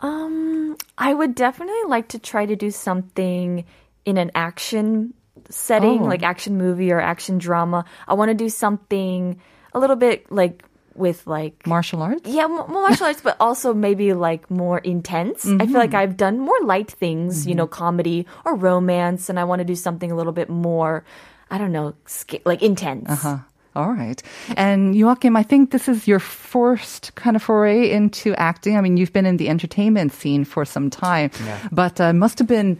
Um, 0.00 0.76
I 0.98 1.14
would 1.14 1.36
definitely 1.36 1.84
like 1.86 2.08
to 2.08 2.18
try 2.18 2.44
to 2.44 2.56
do 2.56 2.72
something 2.72 3.64
in 4.04 4.16
an 4.18 4.32
action 4.34 5.14
setting, 5.49 6.01
Oh. 6.01 6.05
like 6.05 6.23
action 6.23 6.57
movie 6.57 6.91
or 6.91 6.99
action 7.01 7.37
drama. 7.37 7.85
I 8.07 8.13
want 8.13 8.29
to 8.29 8.35
do 8.35 8.49
something 8.49 9.39
a 9.73 9.79
little 9.79 9.95
bit 9.95 10.31
like 10.31 10.63
with 10.95 11.27
like 11.27 11.67
Martial 11.67 12.01
arts? 12.01 12.21
yeah, 12.29 12.47
more 12.47 12.67
martial 12.67 13.07
arts, 13.07 13.19
but 13.21 13.35
also 13.39 13.73
maybe 13.73 14.13
like 14.13 14.49
more 14.49 14.77
intense. 14.79 15.45
I 15.45 15.65
feel 15.67 15.75
like 15.75 15.93
I've 15.93 16.15
done 16.15 16.39
more 16.39 16.55
light 16.63 16.89
things, 16.89 17.45
you 17.45 17.53
know, 17.53 17.67
comedy 17.67 18.25
or 18.45 18.55
romance, 18.55 19.29
and 19.29 19.37
I 19.37 19.43
want 19.43 19.59
to 19.59 19.65
do 19.65 19.75
something 19.75 20.09
a 20.09 20.15
little 20.15 20.31
bit 20.31 20.47
more, 20.49 21.03
I 21.51 21.57
don't 21.57 21.73
know, 21.73 21.95
sca- 22.05 22.39
like 22.45 22.61
intense. 22.63 23.09
Uh 23.09 23.15
huh. 23.15 23.37
All 23.75 23.91
right. 23.91 24.23
And 24.55 24.95
Joakim, 24.95 25.37
I 25.37 25.43
think 25.43 25.71
this 25.71 25.89
is 25.89 26.07
your 26.07 26.19
first 26.21 27.13
kind 27.15 27.35
of 27.35 27.43
foray 27.43 27.91
into 27.91 28.33
acting. 28.35 28.77
I 28.77 28.81
mean, 28.81 28.95
you've 28.95 29.11
been 29.11 29.25
in 29.25 29.35
the 29.35 29.49
entertainment 29.49 30.13
scene 30.13 30.45
for 30.45 30.63
some 30.63 30.89
time, 30.89 31.29
but 31.73 31.99
uh, 31.99 32.13
must 32.13 32.39
have 32.39 32.47
been 32.47 32.79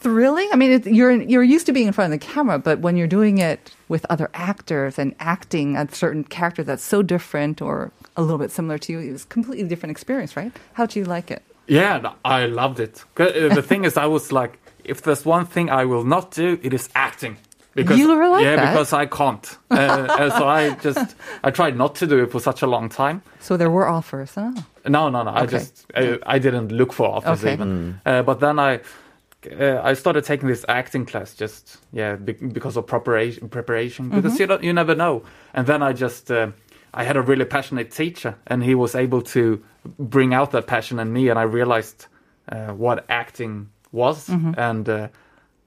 thrilling. 0.00 0.48
I 0.52 0.56
mean, 0.56 0.72
it, 0.72 0.86
you're 0.86 1.12
you're 1.12 1.42
used 1.42 1.66
to 1.66 1.72
being 1.72 1.86
in 1.86 1.92
front 1.92 2.12
of 2.12 2.20
the 2.20 2.26
camera, 2.26 2.58
but 2.58 2.80
when 2.80 2.96
you're 2.96 3.06
doing 3.06 3.38
it 3.38 3.72
with 3.88 4.04
other 4.10 4.28
actors 4.34 4.98
and 4.98 5.14
acting 5.20 5.76
a 5.76 5.86
certain 5.92 6.24
character 6.24 6.62
that's 6.64 6.82
so 6.82 7.02
different 7.02 7.60
or 7.62 7.92
a 8.16 8.22
little 8.22 8.38
bit 8.38 8.50
similar 8.50 8.78
to 8.78 8.92
you, 8.92 8.98
it 9.00 9.12
was 9.12 9.24
a 9.24 9.28
completely 9.28 9.68
different 9.68 9.90
experience, 9.90 10.36
right? 10.36 10.52
How 10.74 10.86
do 10.86 10.98
you 10.98 11.04
like 11.04 11.30
it? 11.30 11.42
Yeah, 11.66 12.12
I 12.24 12.46
loved 12.46 12.80
it. 12.80 13.04
'Cause, 13.14 13.30
uh, 13.32 13.54
The 13.54 13.62
thing 13.62 13.84
is, 13.84 13.96
I 13.96 14.06
was 14.06 14.32
like, 14.32 14.58
if 14.84 15.02
there's 15.02 15.24
one 15.24 15.46
thing 15.46 15.70
I 15.70 15.84
will 15.84 16.04
not 16.04 16.32
do, 16.32 16.58
it 16.62 16.72
is 16.74 16.88
acting. 16.94 17.36
You 17.76 18.08
were 18.08 18.28
like 18.28 18.42
yeah, 18.44 18.56
that? 18.56 18.72
because 18.72 18.92
I 18.92 19.06
can't. 19.06 19.46
Uh, 19.70 19.74
uh, 19.76 20.38
so 20.38 20.48
I 20.48 20.70
just 20.82 21.14
I 21.44 21.50
tried 21.52 21.76
not 21.76 21.94
to 22.00 22.06
do 22.06 22.18
it 22.24 22.30
for 22.32 22.40
such 22.40 22.62
a 22.62 22.66
long 22.66 22.88
time. 22.88 23.22
So 23.38 23.56
there 23.56 23.70
were 23.70 23.86
offers. 23.88 24.32
Oh. 24.36 24.52
No, 24.88 25.08
no, 25.08 25.22
no. 25.22 25.30
I 25.30 25.46
just 25.46 25.86
I, 25.94 26.18
I 26.26 26.38
didn't 26.40 26.72
look 26.72 26.92
for 26.92 27.06
offers 27.06 27.44
Okay. 27.44 27.52
even. 27.52 28.00
Uh, 28.04 28.22
but 28.22 28.40
then 28.40 28.58
I 28.58 28.80
uh, 29.46 29.80
I 29.82 29.94
started 29.94 30.24
taking 30.24 30.48
this 30.48 30.64
acting 30.68 31.06
class 31.06 31.34
just 31.34 31.78
yeah 31.92 32.16
be- 32.16 32.32
because 32.52 32.76
of 32.78 32.86
preparation 32.86 33.48
preparation 33.48 34.08
because 34.10 34.32
Mm-hmm. 34.32 34.40
you 34.42 34.46
don't 34.46 34.62
you 34.64 34.72
never 34.72 34.94
know. 34.94 35.22
And 35.54 35.66
then 35.66 35.82
I 35.82 35.92
just 35.92 36.30
uh, 36.30 36.48
I 36.94 37.04
had 37.04 37.16
a 37.16 37.22
really 37.22 37.44
passionate 37.44 37.90
teacher 37.90 38.34
and 38.46 38.62
he 38.62 38.74
was 38.74 38.94
able 38.94 39.22
to 39.22 39.62
bring 39.98 40.34
out 40.34 40.50
that 40.50 40.66
passion 40.66 40.98
in 40.98 41.12
me 41.12 41.30
and 41.30 41.38
I 41.38 41.42
realized 41.44 42.06
uh, 42.52 42.72
what 42.72 43.04
acting 43.08 43.68
was 43.92 44.28
and 44.28 44.88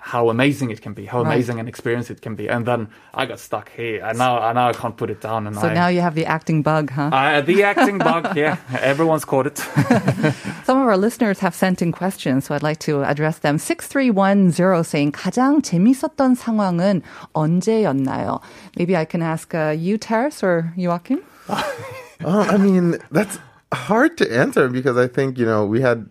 how 0.04 0.30
amazing 0.30 0.70
it 0.70 0.82
can 0.82 0.92
be, 0.94 1.06
how 1.06 1.24
right. 1.24 1.34
amazing 1.34 1.62
an 1.62 1.68
experience 1.70 2.10
it 2.10 2.22
can 2.22 2.36
be. 2.36 2.50
And 2.50 2.66
then 2.66 2.90
I 3.14 3.26
got 3.26 3.40
stuck 3.40 3.72
here, 3.72 4.04
and 4.04 4.18
now 4.18 4.38
and 4.44 4.56
now 4.56 4.68
I 4.68 4.74
can't 4.74 4.98
put 4.98 5.10
it 5.10 5.22
down. 5.22 5.48
And 5.48 5.56
so 5.56 5.68
I, 5.70 5.74
now 5.74 5.88
you 5.88 6.02
have 6.02 6.14
the 6.14 6.26
acting 6.26 6.62
bug, 6.62 6.92
huh? 6.92 7.10
Uh, 7.14 7.40
the 7.40 7.64
acting 7.64 8.00
bug, 8.00 8.36
yeah. 8.36 8.58
Everyone's 8.82 9.24
caught 9.24 9.48
it. 9.48 9.58
Some 10.66 10.78
of 10.82 10.88
our 10.88 10.98
listeners 10.98 11.40
have 11.40 11.56
sent 11.56 11.82
in 11.82 11.94
questions, 11.94 12.46
so 12.46 12.54
I'd 12.54 12.64
like 12.64 12.80
to 12.80 13.04
address 13.04 13.40
them. 13.40 13.58
6310 13.58 14.84
saying 14.84 15.14
가장 15.14 15.62
재밌었던 15.62 16.36
상황은 16.36 17.02
언제였나요? 17.34 18.42
Maybe 18.78 18.98
I 18.98 19.06
can 19.06 19.22
ask 19.22 19.56
uh, 19.56 19.70
you, 19.70 19.98
Terris, 19.98 20.44
or 20.44 20.74
Joakim. 20.78 21.24
oh, 21.48 22.42
I 22.52 22.58
mean, 22.58 22.98
that's 23.10 23.40
hard 23.74 24.18
to 24.18 24.30
answer 24.30 24.68
because 24.68 24.98
I 24.98 25.08
think 25.08 25.40
you 25.40 25.46
know 25.46 25.66
we 25.66 25.80
had. 25.80 26.10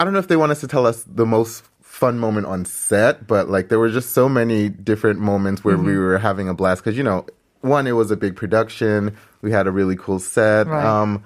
I 0.00 0.04
don't 0.04 0.14
know 0.14 0.18
if 0.18 0.28
they 0.28 0.36
want 0.36 0.50
us 0.50 0.60
to 0.60 0.66
tell 0.66 0.86
us 0.86 1.04
the 1.04 1.26
most 1.26 1.69
fun 2.00 2.18
moment 2.18 2.46
on 2.46 2.64
set, 2.64 3.26
but 3.26 3.50
like 3.50 3.68
there 3.68 3.78
were 3.78 3.90
just 3.90 4.10
so 4.12 4.26
many 4.28 4.70
different 4.70 5.20
moments 5.20 5.62
where 5.62 5.76
we 5.76 5.96
were 5.98 6.16
having 6.18 6.48
a 6.48 6.54
blast 6.54 6.82
because, 6.82 6.96
you 6.96 7.04
know, 7.04 7.26
one, 7.60 7.86
it 7.86 7.92
was 7.92 8.10
a 8.10 8.16
big 8.16 8.36
production. 8.36 9.16
We 9.42 9.52
had 9.52 9.66
a 9.66 9.70
really 9.70 9.96
cool 9.96 10.18
set. 10.18 10.66
Right. 10.66 10.82
Um, 10.84 11.22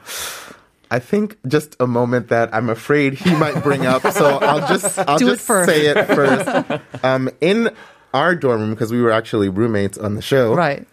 I 0.90 0.98
think 0.98 1.36
just 1.46 1.76
a 1.78 1.86
moment 1.86 2.28
that 2.28 2.52
I'm 2.52 2.68
afraid 2.70 3.14
he 3.14 3.34
might 3.36 3.62
bring 3.62 3.86
up. 3.86 4.02
So 4.12 4.38
I'll 4.38 4.66
just 4.66 4.98
I'll 4.98 5.16
Do 5.18 5.26
just 5.30 5.46
first. 5.46 5.68
say 5.70 5.86
it 5.86 6.06
first. 6.06 6.82
Um, 7.04 7.30
in 7.40 7.70
our 8.12 8.34
dorm 8.34 8.60
room, 8.60 8.70
because 8.70 8.90
we 8.92 9.00
were 9.00 9.12
actually 9.12 9.48
roommates 9.48 9.96
on 9.96 10.14
the 10.16 10.22
show, 10.22 10.54
Right. 10.54 10.86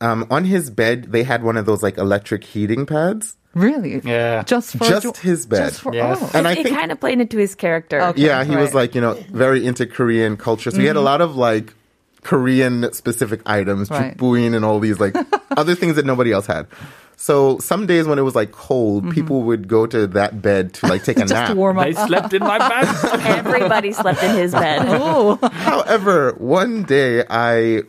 um, 0.00 0.26
on 0.30 0.44
his 0.44 0.68
bed 0.70 1.12
they 1.12 1.22
had 1.22 1.42
one 1.44 1.56
of 1.56 1.64
those 1.66 1.82
like 1.82 1.96
electric 1.98 2.42
heating 2.44 2.86
pads. 2.86 3.36
Really? 3.56 4.02
Yeah. 4.04 4.42
Just 4.42 4.76
for 4.76 4.84
Just 4.84 5.16
his 5.16 5.46
bed. 5.46 5.70
Just 5.70 5.80
for, 5.80 5.94
Yes. 5.94 6.18
oh. 6.20 6.30
And 6.34 6.46
I 6.46 6.52
it 6.52 6.68
kind 6.68 6.92
of 6.92 7.00
played 7.00 7.20
into 7.20 7.38
his 7.38 7.54
character. 7.54 8.02
Okay. 8.02 8.22
yeah, 8.22 8.44
he 8.44 8.54
was 8.54 8.74
like 8.74 8.94
you 8.94 9.00
know 9.00 9.14
very 9.30 9.64
into 9.64 9.86
Korean 9.86 10.36
culture, 10.36 10.70
so 10.70 10.78
he 10.78 10.84
had 10.84 10.96
a 10.96 10.98
mm-hmm. 10.98 11.06
lot 11.06 11.20
of 11.22 11.36
like 11.36 11.72
Korean 12.22 12.92
specific 12.92 13.40
items, 13.46 13.88
Right. 13.90 14.14
jukbuin 14.14 14.54
and 14.54 14.62
all 14.62 14.78
these 14.78 15.00
like 15.00 15.16
other 15.56 15.74
things 15.74 15.96
that 15.96 16.04
nobody 16.04 16.32
else 16.32 16.46
had. 16.46 16.66
So 17.16 17.58
some 17.60 17.86
days 17.86 18.06
when 18.06 18.18
it 18.18 18.22
was 18.22 18.34
like 18.34 18.52
cold, 18.52 19.04
mm-hmm. 19.04 19.14
people 19.14 19.42
would 19.44 19.68
go 19.68 19.86
to 19.86 20.06
that 20.08 20.42
bed 20.42 20.74
to 20.74 20.86
like 20.86 21.02
take 21.02 21.16
a 21.16 21.20
Just 21.20 21.32
nap. 21.32 21.48
to 21.48 21.54
warm 21.54 21.78
up. 21.78 21.86
They 21.86 21.94
slept 21.94 22.34
in 22.34 22.42
my 22.42 22.58
bed. 22.58 23.20
Everybody 23.38 23.92
slept 23.92 24.22
in 24.22 24.36
his 24.36 24.52
bed. 24.52 24.82
Oh, 24.84 25.38
However, 25.50 26.34
one 26.36 26.82
day 26.82 27.24
I 27.30 27.84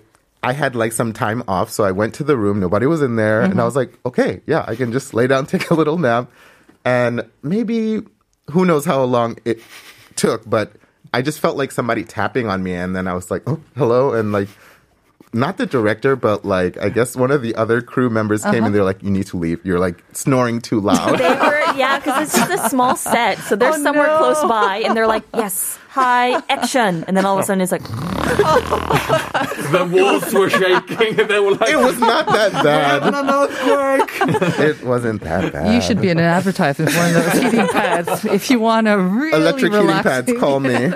I 0.47 0.53
had 0.53 0.77
like 0.77 0.93
some 0.93 1.11
time 1.11 1.43
off, 1.45 1.69
so 1.69 1.83
I 1.83 1.91
went 1.91 2.13
to 2.15 2.23
the 2.23 2.37
room. 2.37 2.61
Nobody 2.61 2.85
was 2.85 3.01
in 3.01 3.17
there, 3.17 3.41
and 3.41 3.51
I 3.51 3.55
mm-hmm. 3.57 3.65
was 3.65 3.75
like, 3.75 3.99
okay, 4.05 4.39
yeah, 4.47 4.63
I 4.65 4.77
can 4.77 4.93
just 4.93 5.13
lay 5.13 5.27
down, 5.27 5.45
take 5.53 5.69
a 5.71 5.73
little 5.73 5.97
nap, 5.97 6.31
and 6.85 7.29
maybe 7.43 8.01
who 8.51 8.63
knows 8.63 8.85
how 8.85 9.03
long 9.03 9.37
it 9.43 9.59
took, 10.15 10.49
but 10.49 10.71
I 11.13 11.21
just 11.21 11.41
felt 11.41 11.57
like 11.57 11.73
somebody 11.73 12.05
tapping 12.05 12.47
on 12.47 12.63
me, 12.63 12.75
and 12.75 12.95
then 12.95 13.09
I 13.09 13.13
was 13.13 13.29
like, 13.29 13.43
oh, 13.45 13.59
hello, 13.75 14.13
and 14.13 14.31
like. 14.31 14.47
Not 15.33 15.57
the 15.57 15.65
director, 15.65 16.15
but 16.15 16.45
like 16.45 16.77
I 16.77 16.87
guess 16.87 17.13
one 17.13 17.31
of 17.31 17.41
the 17.41 17.53
other 17.55 17.81
crew 17.81 18.09
members 18.09 18.43
came 18.43 18.53
uh-huh. 18.55 18.65
and 18.67 18.73
they're 18.73 18.85
like, 18.85 19.03
"You 19.03 19.11
need 19.11 19.27
to 19.27 19.37
leave. 19.37 19.63
You're 19.65 19.77
like 19.77 20.01
snoring 20.13 20.61
too 20.61 20.79
loud." 20.79 21.19
They 21.77 21.83
were, 21.83 21.89
yeah, 21.89 21.99
because 21.99 22.23
it's 22.23 22.37
just 22.37 22.65
a 22.65 22.69
small 22.69 22.95
set. 22.95 23.37
So 23.39 23.55
they're 23.55 23.73
Oh, 23.73 23.83
somewhere 23.83 24.07
no. 24.07 24.17
close 24.17 24.41
by, 24.43 24.77
and 24.85 24.95
they're 24.95 25.07
like, 25.07 25.23
yes, 25.33 25.77
hi, 25.89 26.41
action. 26.49 27.03
And 27.07 27.15
then 27.15 27.25
all 27.25 27.37
of 27.37 27.43
a 27.43 27.45
sudden 27.45 27.61
it's 27.61 27.71
like, 27.71 27.83
the 27.87 29.89
walls 29.91 30.33
were 30.33 30.49
shaking. 30.49 31.19
And 31.19 31.29
they 31.29 31.39
were 31.39 31.51
like, 31.53 31.69
it 31.69 31.77
was 31.77 31.99
not 31.99 32.25
that 32.27 32.51
bad. 32.63 33.03
it 34.59 34.83
wasn't 34.83 35.21
that 35.21 35.53
bad. 35.53 35.73
you 35.73 35.81
should 35.81 36.01
be 36.01 36.09
in 36.09 36.17
an 36.19 36.25
advertisement 36.25 36.91
for 36.91 36.97
one 36.99 37.15
of 37.15 37.23
those 37.25 37.41
heating 37.41 37.67
pads 37.67 38.25
if 38.25 38.49
you 38.49 38.59
want 38.59 38.87
to 38.87 38.97
really 38.97 39.41
electric 39.41 39.71
heating 39.73 39.87
pads. 39.87 40.31
Call 40.39 40.59
me. 40.59 40.75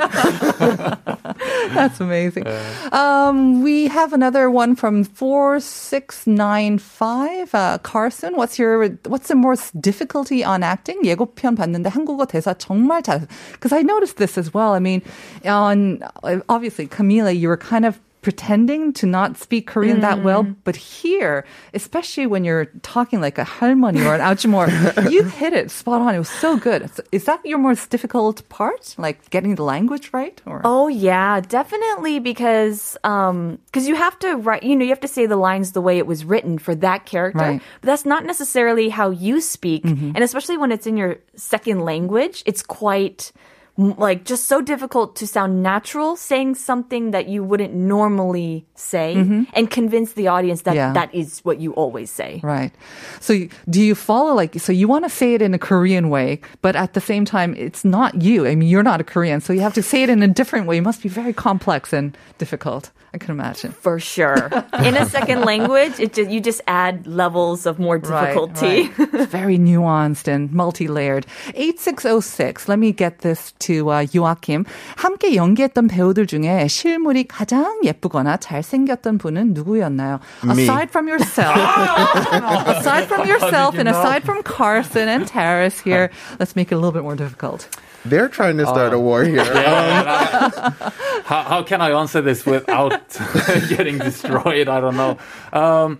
That's 1.74 2.00
amazing. 2.00 2.46
Um, 2.92 3.62
we 3.62 3.88
have 3.88 4.12
another 4.12 4.50
one 4.50 4.76
from 4.76 5.04
four 5.04 5.60
six 5.60 6.26
nine 6.26 6.78
five. 6.78 7.54
Uh, 7.54 7.78
Carson, 7.78 8.36
what's 8.36 8.58
your 8.58 8.88
what's 9.06 9.28
the 9.28 9.34
most 9.34 9.80
difficulty 9.80 10.44
on 10.44 10.62
acting? 10.62 11.00
예고편 11.04 11.56
봤는데 11.56 11.90
한국어 11.90 12.26
대사 12.26 12.54
정말 12.54 13.02
잘. 13.02 13.26
Because 13.52 13.72
I 13.72 13.82
noticed 13.82 14.16
this 14.16 14.38
as 14.38 14.54
well. 14.54 14.72
I 14.72 14.78
mean, 14.78 15.02
on 15.44 16.02
obviously 16.48 16.86
Camila, 16.86 17.36
you 17.36 17.48
were 17.48 17.56
kind 17.56 17.84
of 17.84 18.00
pretending 18.22 18.92
to 18.92 19.06
not 19.06 19.36
speak 19.38 19.68
Korean 19.68 20.00
that 20.00 20.20
well, 20.24 20.42
but 20.64 20.74
here, 20.74 21.44
especially 21.74 22.26
when 22.26 22.42
you're 22.42 22.64
talking 22.82 23.20
like 23.20 23.38
a 23.38 23.44
할머니 23.44 24.02
or 24.04 24.16
an 24.16 24.20
아주머, 24.20 24.66
you 25.12 25.22
hit 25.22 25.52
it 25.52 25.70
spot 25.70 26.02
on. 26.02 26.12
It 26.12 26.18
was 26.18 26.28
so 26.28 26.56
good. 26.56 26.90
Is 27.12 27.24
that 27.26 27.38
your 27.46 27.58
most 27.58 27.88
difficult 27.90 28.42
part, 28.48 28.96
like 28.98 29.30
getting 29.30 29.54
the 29.54 29.62
language 29.62 30.10
right? 30.12 30.42
Or 30.44 30.60
Oh 30.64 30.88
yeah, 30.88 31.38
definitely 31.38 32.18
because 32.18 32.96
um 33.04 33.58
because 33.66 33.86
you 33.86 33.94
have 33.94 34.18
to 34.18 34.34
write 34.34 34.64
you 34.64 34.74
know 34.74 34.82
you 34.82 34.90
have 34.90 35.06
to 35.06 35.14
say 35.16 35.26
the 35.26 35.36
lines 35.38 35.70
the 35.70 35.80
way 35.80 35.96
it 35.98 36.06
was 36.08 36.24
written 36.24 36.58
for 36.58 36.74
that 36.74 37.06
character. 37.06 37.38
Right. 37.38 37.62
But 37.80 37.86
that's 37.86 38.04
not 38.04 38.24
necessarily 38.26 38.88
how 38.88 39.10
you 39.10 39.40
speak, 39.40 39.84
and 39.84 40.18
especially 40.18 40.56
when 40.58 40.72
it's 40.72 40.86
in 40.90 40.96
your 40.96 41.18
second 41.36 41.78
language, 41.84 42.42
it's 42.44 42.62
quite 42.62 43.30
m- 43.30 43.40
like 43.77 44.25
just 44.25 44.45
so 44.47 44.61
difficult 44.61 45.15
to 45.15 45.25
sound 45.25 45.63
natural 45.63 46.15
saying 46.15 46.55
something 46.55 47.11
that 47.11 47.27
you 47.27 47.43
wouldn't 47.43 47.73
normally 47.73 48.65
say 48.75 49.15
mm-hmm. 49.15 49.43
and 49.53 49.71
convince 49.71 50.13
the 50.13 50.27
audience 50.27 50.63
that 50.63 50.75
Yeah. 50.75 50.93
that 50.93 51.13
is 51.13 51.39
what 51.43 51.59
you 51.59 51.73
always 51.73 52.11
say. 52.11 52.41
Right. 52.43 52.71
So 53.19 53.47
do 53.69 53.81
you 53.81 53.95
follow 53.95 54.33
like 54.33 54.59
so 54.59 54.71
you 54.71 54.87
want 54.87 55.05
to 55.05 55.09
say 55.09 55.33
it 55.33 55.41
in 55.41 55.53
a 55.53 55.59
Korean 55.59 56.09
way, 56.09 56.41
but 56.61 56.75
at 56.75 56.93
the 56.93 57.01
same 57.01 57.25
time 57.25 57.55
it's 57.55 57.83
not 57.85 58.21
you. 58.21 58.45
I 58.45 58.55
mean, 58.55 58.69
you're 58.69 58.83
not 58.83 59.01
a 59.01 59.03
Korean, 59.03 59.41
so 59.41 59.53
you 59.53 59.61
have 59.61 59.73
to 59.75 59.83
say 59.83 60.03
it 60.03 60.09
in 60.09 60.21
a 60.21 60.27
different 60.27 60.67
way. 60.67 60.77
It 60.77 60.81
must 60.81 61.01
be 61.01 61.09
very 61.09 61.33
complex 61.33 61.93
and 61.93 62.17
difficult. 62.37 62.91
I 63.13 63.17
can 63.17 63.31
imagine. 63.31 63.73
For 63.73 63.99
sure. 63.99 64.49
In 64.85 64.95
a 64.95 65.05
second 65.05 65.41
language, 65.41 65.99
it 65.99 66.13
just, 66.13 66.31
you 66.31 66.39
just 66.39 66.61
add 66.67 67.05
levels 67.05 67.65
of 67.65 67.77
more 67.77 67.99
difficulty. 67.99 68.87
Right, 68.87 69.13
right. 69.13 69.27
Very 69.27 69.57
nuanced 69.57 70.29
and 70.29 70.49
multi-layered. 70.53 71.25
8606. 71.55 72.69
Let 72.69 72.79
me 72.79 72.93
get 72.93 73.19
this 73.19 73.51
빅스트와 73.61 74.05
요아킴 74.15 74.65
함께 74.95 75.35
연기했던 75.35 75.87
배우들 75.87 76.27
중에 76.27 76.67
실물이 76.67 77.27
가장 77.27 77.79
예쁘거나 77.83 78.37
잘생겼던 78.37 79.17
분은 79.17 79.53
누구였나요? 79.53 80.19
Me. 80.43 80.63
Aside 80.63 80.89
from 80.89 81.07
yourself. 81.07 81.55
aside 82.67 83.05
from 83.05 83.27
yourself 83.27 83.77
and 83.77 83.87
aside 83.87 84.23
from 84.23 84.41
Carson 84.43 85.07
and 85.07 85.27
Terris 85.27 85.79
here, 85.79 86.09
let's 86.39 86.55
make 86.55 86.71
it 86.71 86.75
a 86.75 86.77
little 86.77 86.91
bit 86.91 87.03
more 87.03 87.15
difficult. 87.15 87.67
They're 88.03 88.29
trying 88.29 88.57
to 88.57 88.65
start 88.65 88.93
uh, 88.93 88.97
a 88.97 88.99
war 88.99 89.23
here. 89.23 89.45
Yeah, 89.45 90.49
um. 90.51 90.73
how, 91.25 91.43
how, 91.43 91.63
can 91.63 91.81
I 91.81 91.91
answer 91.91 92.19
this 92.19 92.47
without 92.47 92.97
getting 93.69 93.99
destroyed? 93.99 94.67
I 94.67 94.81
don't 94.81 94.97
know. 94.97 95.19
Um, 95.53 95.99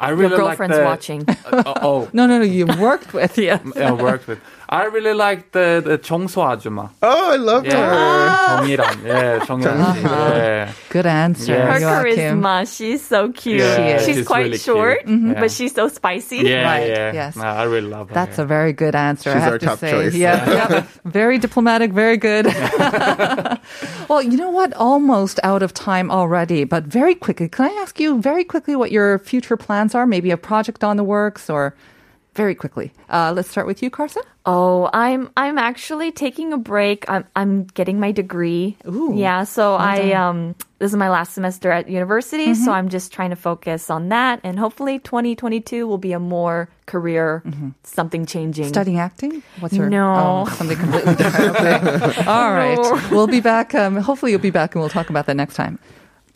I 0.00 0.10
really 0.10 0.30
Your 0.30 0.38
girlfriend's 0.38 0.78
like 0.78 0.80
the, 0.80 0.84
watching. 0.84 1.24
Uh, 1.28 1.74
oh, 1.82 2.08
no, 2.14 2.26
no, 2.26 2.38
no! 2.38 2.44
You 2.44 2.66
worked 2.80 3.12
with, 3.12 3.36
yes. 3.36 3.60
I 3.76 3.92
worked 3.92 4.26
with. 4.26 4.40
I 4.71 4.83
really 4.91 5.13
like 5.13 5.53
the 5.53 5.81
the 5.83 5.97
청소 5.97 6.43
아줌마. 6.43 6.89
Oh, 7.01 7.31
I 7.31 7.37
love 7.37 7.65
Yeah, 7.65 7.87
her. 7.87 8.67
정이란. 8.67 9.05
Yeah, 9.05 9.39
정이란. 9.47 9.95
씨. 9.95 10.03
Yeah. 10.03 10.71
Good 10.89 11.05
answer. 11.05 11.53
Yeah. 11.53 11.71
Her 11.71 11.79
Joachim. 11.79 12.41
charisma, 12.43 12.67
she's 12.77 13.01
so 13.05 13.31
cute. 13.31 13.61
Yeah, 13.61 13.75
She 13.77 13.81
is. 13.83 14.05
She's, 14.05 14.15
she's 14.17 14.27
quite 14.27 14.43
really 14.51 14.57
short, 14.57 15.05
cute. 15.05 15.19
Mhm. 15.23 15.39
but 15.39 15.51
she's 15.51 15.71
so 15.73 15.87
spicy. 15.87 16.43
Yeah, 16.43 16.67
Right, 16.67 16.89
yeah. 16.89 17.11
yes. 17.13 17.35
No, 17.37 17.43
I 17.47 17.63
really 17.63 17.87
love 17.87 18.09
her. 18.09 18.13
That's 18.13 18.37
yeah. 18.39 18.43
a 18.43 18.47
very 18.47 18.73
good 18.73 18.93
answer. 18.93 19.29
I 19.31 19.33
She's 19.39 19.43
have 19.43 19.53
our 19.53 19.59
to 19.59 19.65
top 19.65 19.79
say. 19.79 19.91
choice. 19.91 20.15
Yeah, 20.15 20.35
yeah. 20.51 20.83
very 21.05 21.37
diplomatic, 21.39 21.93
very 21.95 22.17
good. 22.17 22.51
well, 24.09 24.21
you 24.21 24.35
know 24.37 24.49
what? 24.49 24.73
Almost 24.75 25.39
out 25.43 25.63
of 25.63 25.73
time 25.73 26.11
already, 26.11 26.63
but 26.63 26.83
very 26.83 27.15
quickly. 27.15 27.47
Can 27.49 27.65
I 27.71 27.73
ask 27.81 27.99
you 27.99 28.19
very 28.21 28.43
quickly 28.43 28.75
what 28.75 28.91
your 28.91 29.17
future 29.19 29.55
plans 29.57 29.95
are? 29.95 30.05
Maybe 30.05 30.31
a 30.31 30.37
project 30.37 30.83
on 30.83 30.97
the 30.97 31.03
works, 31.03 31.49
or 31.49 31.73
very 32.34 32.54
quickly. 32.54 32.92
Uh, 33.10 33.32
let's 33.34 33.50
start 33.50 33.66
with 33.66 33.82
you, 33.82 33.90
Carson. 33.90 34.22
Oh, 34.44 34.90
I'm 34.92 35.30
I'm 35.36 35.56
actually 35.58 36.10
taking 36.10 36.52
a 36.52 36.58
break. 36.58 37.08
I'm 37.08 37.24
I'm 37.36 37.64
getting 37.64 38.00
my 38.00 38.10
degree. 38.10 38.76
Ooh, 38.88 39.12
yeah, 39.16 39.44
so 39.44 39.74
I 39.74 40.12
um 40.12 40.54
this 40.80 40.90
is 40.90 40.96
my 40.96 41.10
last 41.10 41.34
semester 41.34 41.70
at 41.70 41.88
university, 41.88 42.46
Mm-hmm. 42.48 42.64
so 42.64 42.72
I'm 42.72 42.88
just 42.88 43.12
trying 43.12 43.30
to 43.30 43.36
focus 43.36 43.88
on 43.88 44.08
that 44.08 44.40
and 44.42 44.58
hopefully 44.58 44.98
2022 44.98 45.86
will 45.86 45.98
be 45.98 46.12
a 46.12 46.18
more 46.18 46.68
career 46.86 47.44
something 47.84 48.26
changing. 48.26 48.66
Studying 48.66 48.98
acting? 48.98 49.44
What's 49.60 49.74
your 49.74 49.88
No. 49.88 50.44
oh, 50.48 50.50
something 50.56 50.76
completely 50.78 51.14
different? 51.14 51.56
Okay. 51.62 52.24
All 52.26 52.52
right, 52.52 52.76
No. 52.76 53.00
we'll 53.12 53.28
be 53.28 53.40
back. 53.40 53.74
Um, 53.76 53.96
hopefully, 53.96 54.32
you'll 54.32 54.40
be 54.40 54.50
back, 54.50 54.74
and 54.74 54.80
we'll 54.82 54.90
talk 54.90 55.08
about 55.10 55.26
that 55.26 55.36
next 55.36 55.54
time. 55.54 55.78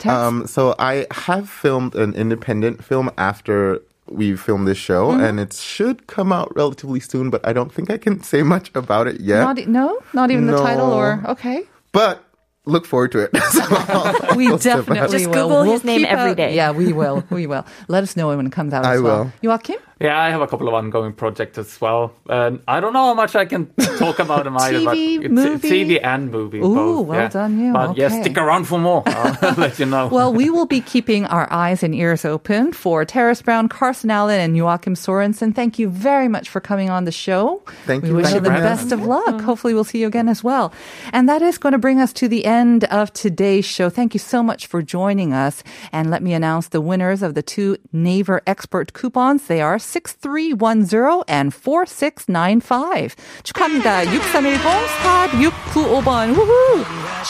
Um, 0.05 0.45
so 0.47 0.75
I 0.79 1.07
have 1.11 1.49
filmed 1.49 1.95
an 1.95 2.13
independent 2.13 2.83
film 2.85 3.09
after 3.17 3.81
we 4.09 4.35
filmed 4.35 4.67
this 4.67 4.77
show, 4.77 5.11
mm-hmm. 5.11 5.23
and 5.23 5.39
it 5.39 5.53
should 5.53 6.07
come 6.07 6.31
out 6.31 6.55
relatively 6.55 6.99
soon. 6.99 7.29
But 7.29 7.45
I 7.47 7.53
don't 7.53 7.71
think 7.71 7.89
I 7.89 7.97
can 7.97 8.23
say 8.31 8.43
much 8.43 8.71
about 8.75 9.07
it 9.07 9.19
yet. 9.21 9.41
not, 9.41 9.67
no, 9.67 9.99
not 10.13 10.31
even 10.31 10.47
the 10.47 10.57
title, 10.57 10.91
or 10.91 11.21
okay. 11.27 11.63
but 11.91 12.23
look 12.65 12.85
forward 12.85 13.11
to 13.13 13.19
it. 13.19 13.31
So 13.51 13.61
I'll- 13.63 14.35
We 14.35 14.47
I'll 14.49 14.57
definitely. 14.57 15.17
Just 15.17 15.27
will. 15.27 15.33
Google 15.33 15.49
We'll 15.63 15.71
his 15.71 15.83
name 15.83 16.01
keep 16.01 16.09
every 16.11 16.31
out- 16.31 16.37
day. 16.37 16.55
Yeah, 16.55 16.71
we 16.71 16.93
will. 16.93 17.23
We 17.29 17.47
will. 17.47 17.65
Let 17.87 18.03
us 18.03 18.15
know 18.17 18.27
when 18.35 18.45
it 18.45 18.51
comes 18.51 18.73
out 18.73 18.85
I 18.85 18.95
as 18.95 19.01
well. 19.01 19.31
will. 19.41 19.57
Joakim? 19.57 19.77
Yeah, 19.99 20.19
I 20.19 20.29
have 20.29 20.41
a 20.41 20.47
couple 20.47 20.67
of 20.67 20.73
ongoing 20.73 21.13
projects 21.13 21.57
as 21.57 21.79
well. 21.81 22.13
And 22.29 22.61
I 22.67 22.79
don't 22.79 22.93
know 22.93 23.07
how 23.07 23.13
much 23.13 23.35
I 23.35 23.45
can 23.45 23.73
talk 23.97 24.19
about 24.19 24.43
them 24.43 24.55
either. 24.61 24.83
but 24.85 24.95
TV, 24.95 25.15
it's- 25.25 25.31
movie? 25.31 25.69
TV 25.69 25.99
and 26.03 26.31
movie. 26.31 26.59
Ooh, 26.59 26.75
both, 26.75 27.07
well 27.07 27.19
yeah. 27.21 27.27
done 27.29 27.59
you. 27.59 27.73
But 27.73 27.97
yeah, 27.97 28.09
stick 28.21 28.37
around 28.37 28.65
for 28.65 28.79
more. 28.79 29.03
I'll 29.07 29.53
let 29.57 29.79
you 29.79 29.85
know. 29.85 30.07
Well, 30.07 30.33
we 30.33 30.49
will 30.49 30.65
be 30.67 30.81
keeping 30.81 31.25
our 31.25 31.47
eyes 31.51 31.83
and 31.83 31.95
ears 31.95 32.25
open 32.25 32.73
for 32.73 33.05
Terris 33.05 33.41
Brown, 33.41 33.69
Carson 33.69 34.11
Allen, 34.11 34.39
and 34.39 34.55
Joakim 34.55 34.95
Sorensen. 34.95 35.53
Thank 35.55 35.79
you 35.79 35.89
very 35.89 36.27
much 36.27 36.49
for 36.49 36.59
coming 36.59 36.89
on 36.89 37.05
the 37.05 37.11
show. 37.11 37.61
Thank 37.85 38.03
we 38.03 38.09
you 38.09 38.15
We 38.15 38.21
wish 38.21 38.33
you 38.33 38.39
the 38.39 38.49
best 38.49 38.91
of 38.91 39.03
luck. 39.05 39.41
Hopefully, 39.41 39.73
we'll 39.73 39.83
see 39.83 39.99
you 40.01 40.07
again 40.07 40.29
as 40.29 40.43
well. 40.43 40.73
And 41.11 41.27
that 41.27 41.41
is 41.41 41.57
going 41.57 41.73
to 41.73 41.79
bring 41.79 41.99
us 41.99 42.13
to 42.13 42.27
the 42.27 42.45
end 42.45 42.83
of 42.85 43.11
today's 43.13 43.65
show. 43.65 43.89
Thank 43.89 44.13
you 44.13 44.19
so 44.19 44.43
much 44.43 44.67
for 44.67 44.81
joining 44.81 45.33
us. 45.33 45.63
And 45.91 46.09
let 46.11 46.21
me 46.21 46.33
announce 46.33 46.67
the 46.69 46.81
winners 46.81 47.23
of 47.23 47.33
the 47.33 47.41
two 47.41 47.77
Naver 47.91 48.41
Expert 48.45 48.93
coupons. 48.93 49.47
They 49.47 49.61
are 49.61 49.79
6310 49.86 51.22
and 51.28 51.54
4695. 51.54 53.14
축하합니다. 53.42 54.04
6310-4695번. 54.04 56.36
우후! 56.36 56.84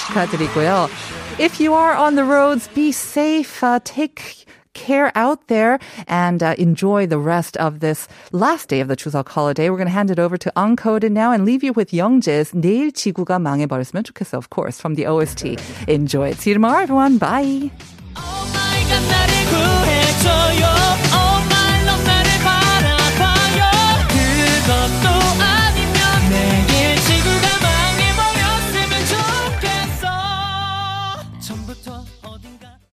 축하드리고요. 0.07 0.89
If 1.39 1.61
you 1.61 1.75
are 1.75 1.95
on 1.95 2.15
the 2.15 2.25
roads, 2.25 2.69
be 2.75 2.91
safe. 2.93 3.63
Uh, 3.63 3.79
take 3.85 4.47
care 4.75 5.13
out 5.15 5.49
there 5.49 5.79
and 6.09 6.43
uh, 6.43 6.55
enjoy 6.59 7.07
the 7.07 7.19
rest 7.19 7.57
of 7.59 7.81
this 7.81 8.09
last 8.33 8.69
day 8.69 8.81
of 8.81 8.89
the 8.89 8.97
Chuseok 8.97 9.29
holiday. 9.29 9.69
We're 9.71 9.77
going 9.77 9.87
to 9.89 9.93
hand 9.93 10.11
it 10.11 10.19
over 10.19 10.37
to 10.39 10.53
Uncoded 10.57 11.13
now 11.13 11.33
and 11.33 11.45
leave 11.45 11.63
you 11.63 11.73
with 11.73 11.91
Youngjae's 11.91 12.53
내일 12.53 12.93
지구가 12.93 13.39
망해버렸으면 13.39 14.05
좋겠어, 14.05 14.39
of 14.39 14.51
course, 14.51 14.81
from 14.81 14.95
the 14.95 15.07
OST. 15.07 15.59
Enjoy 15.89 16.29
it. 16.31 16.39
See 16.39 16.51
you 16.51 16.55
tomorrow, 16.55 16.83
everyone. 16.83 17.19
Bye. 17.19 17.71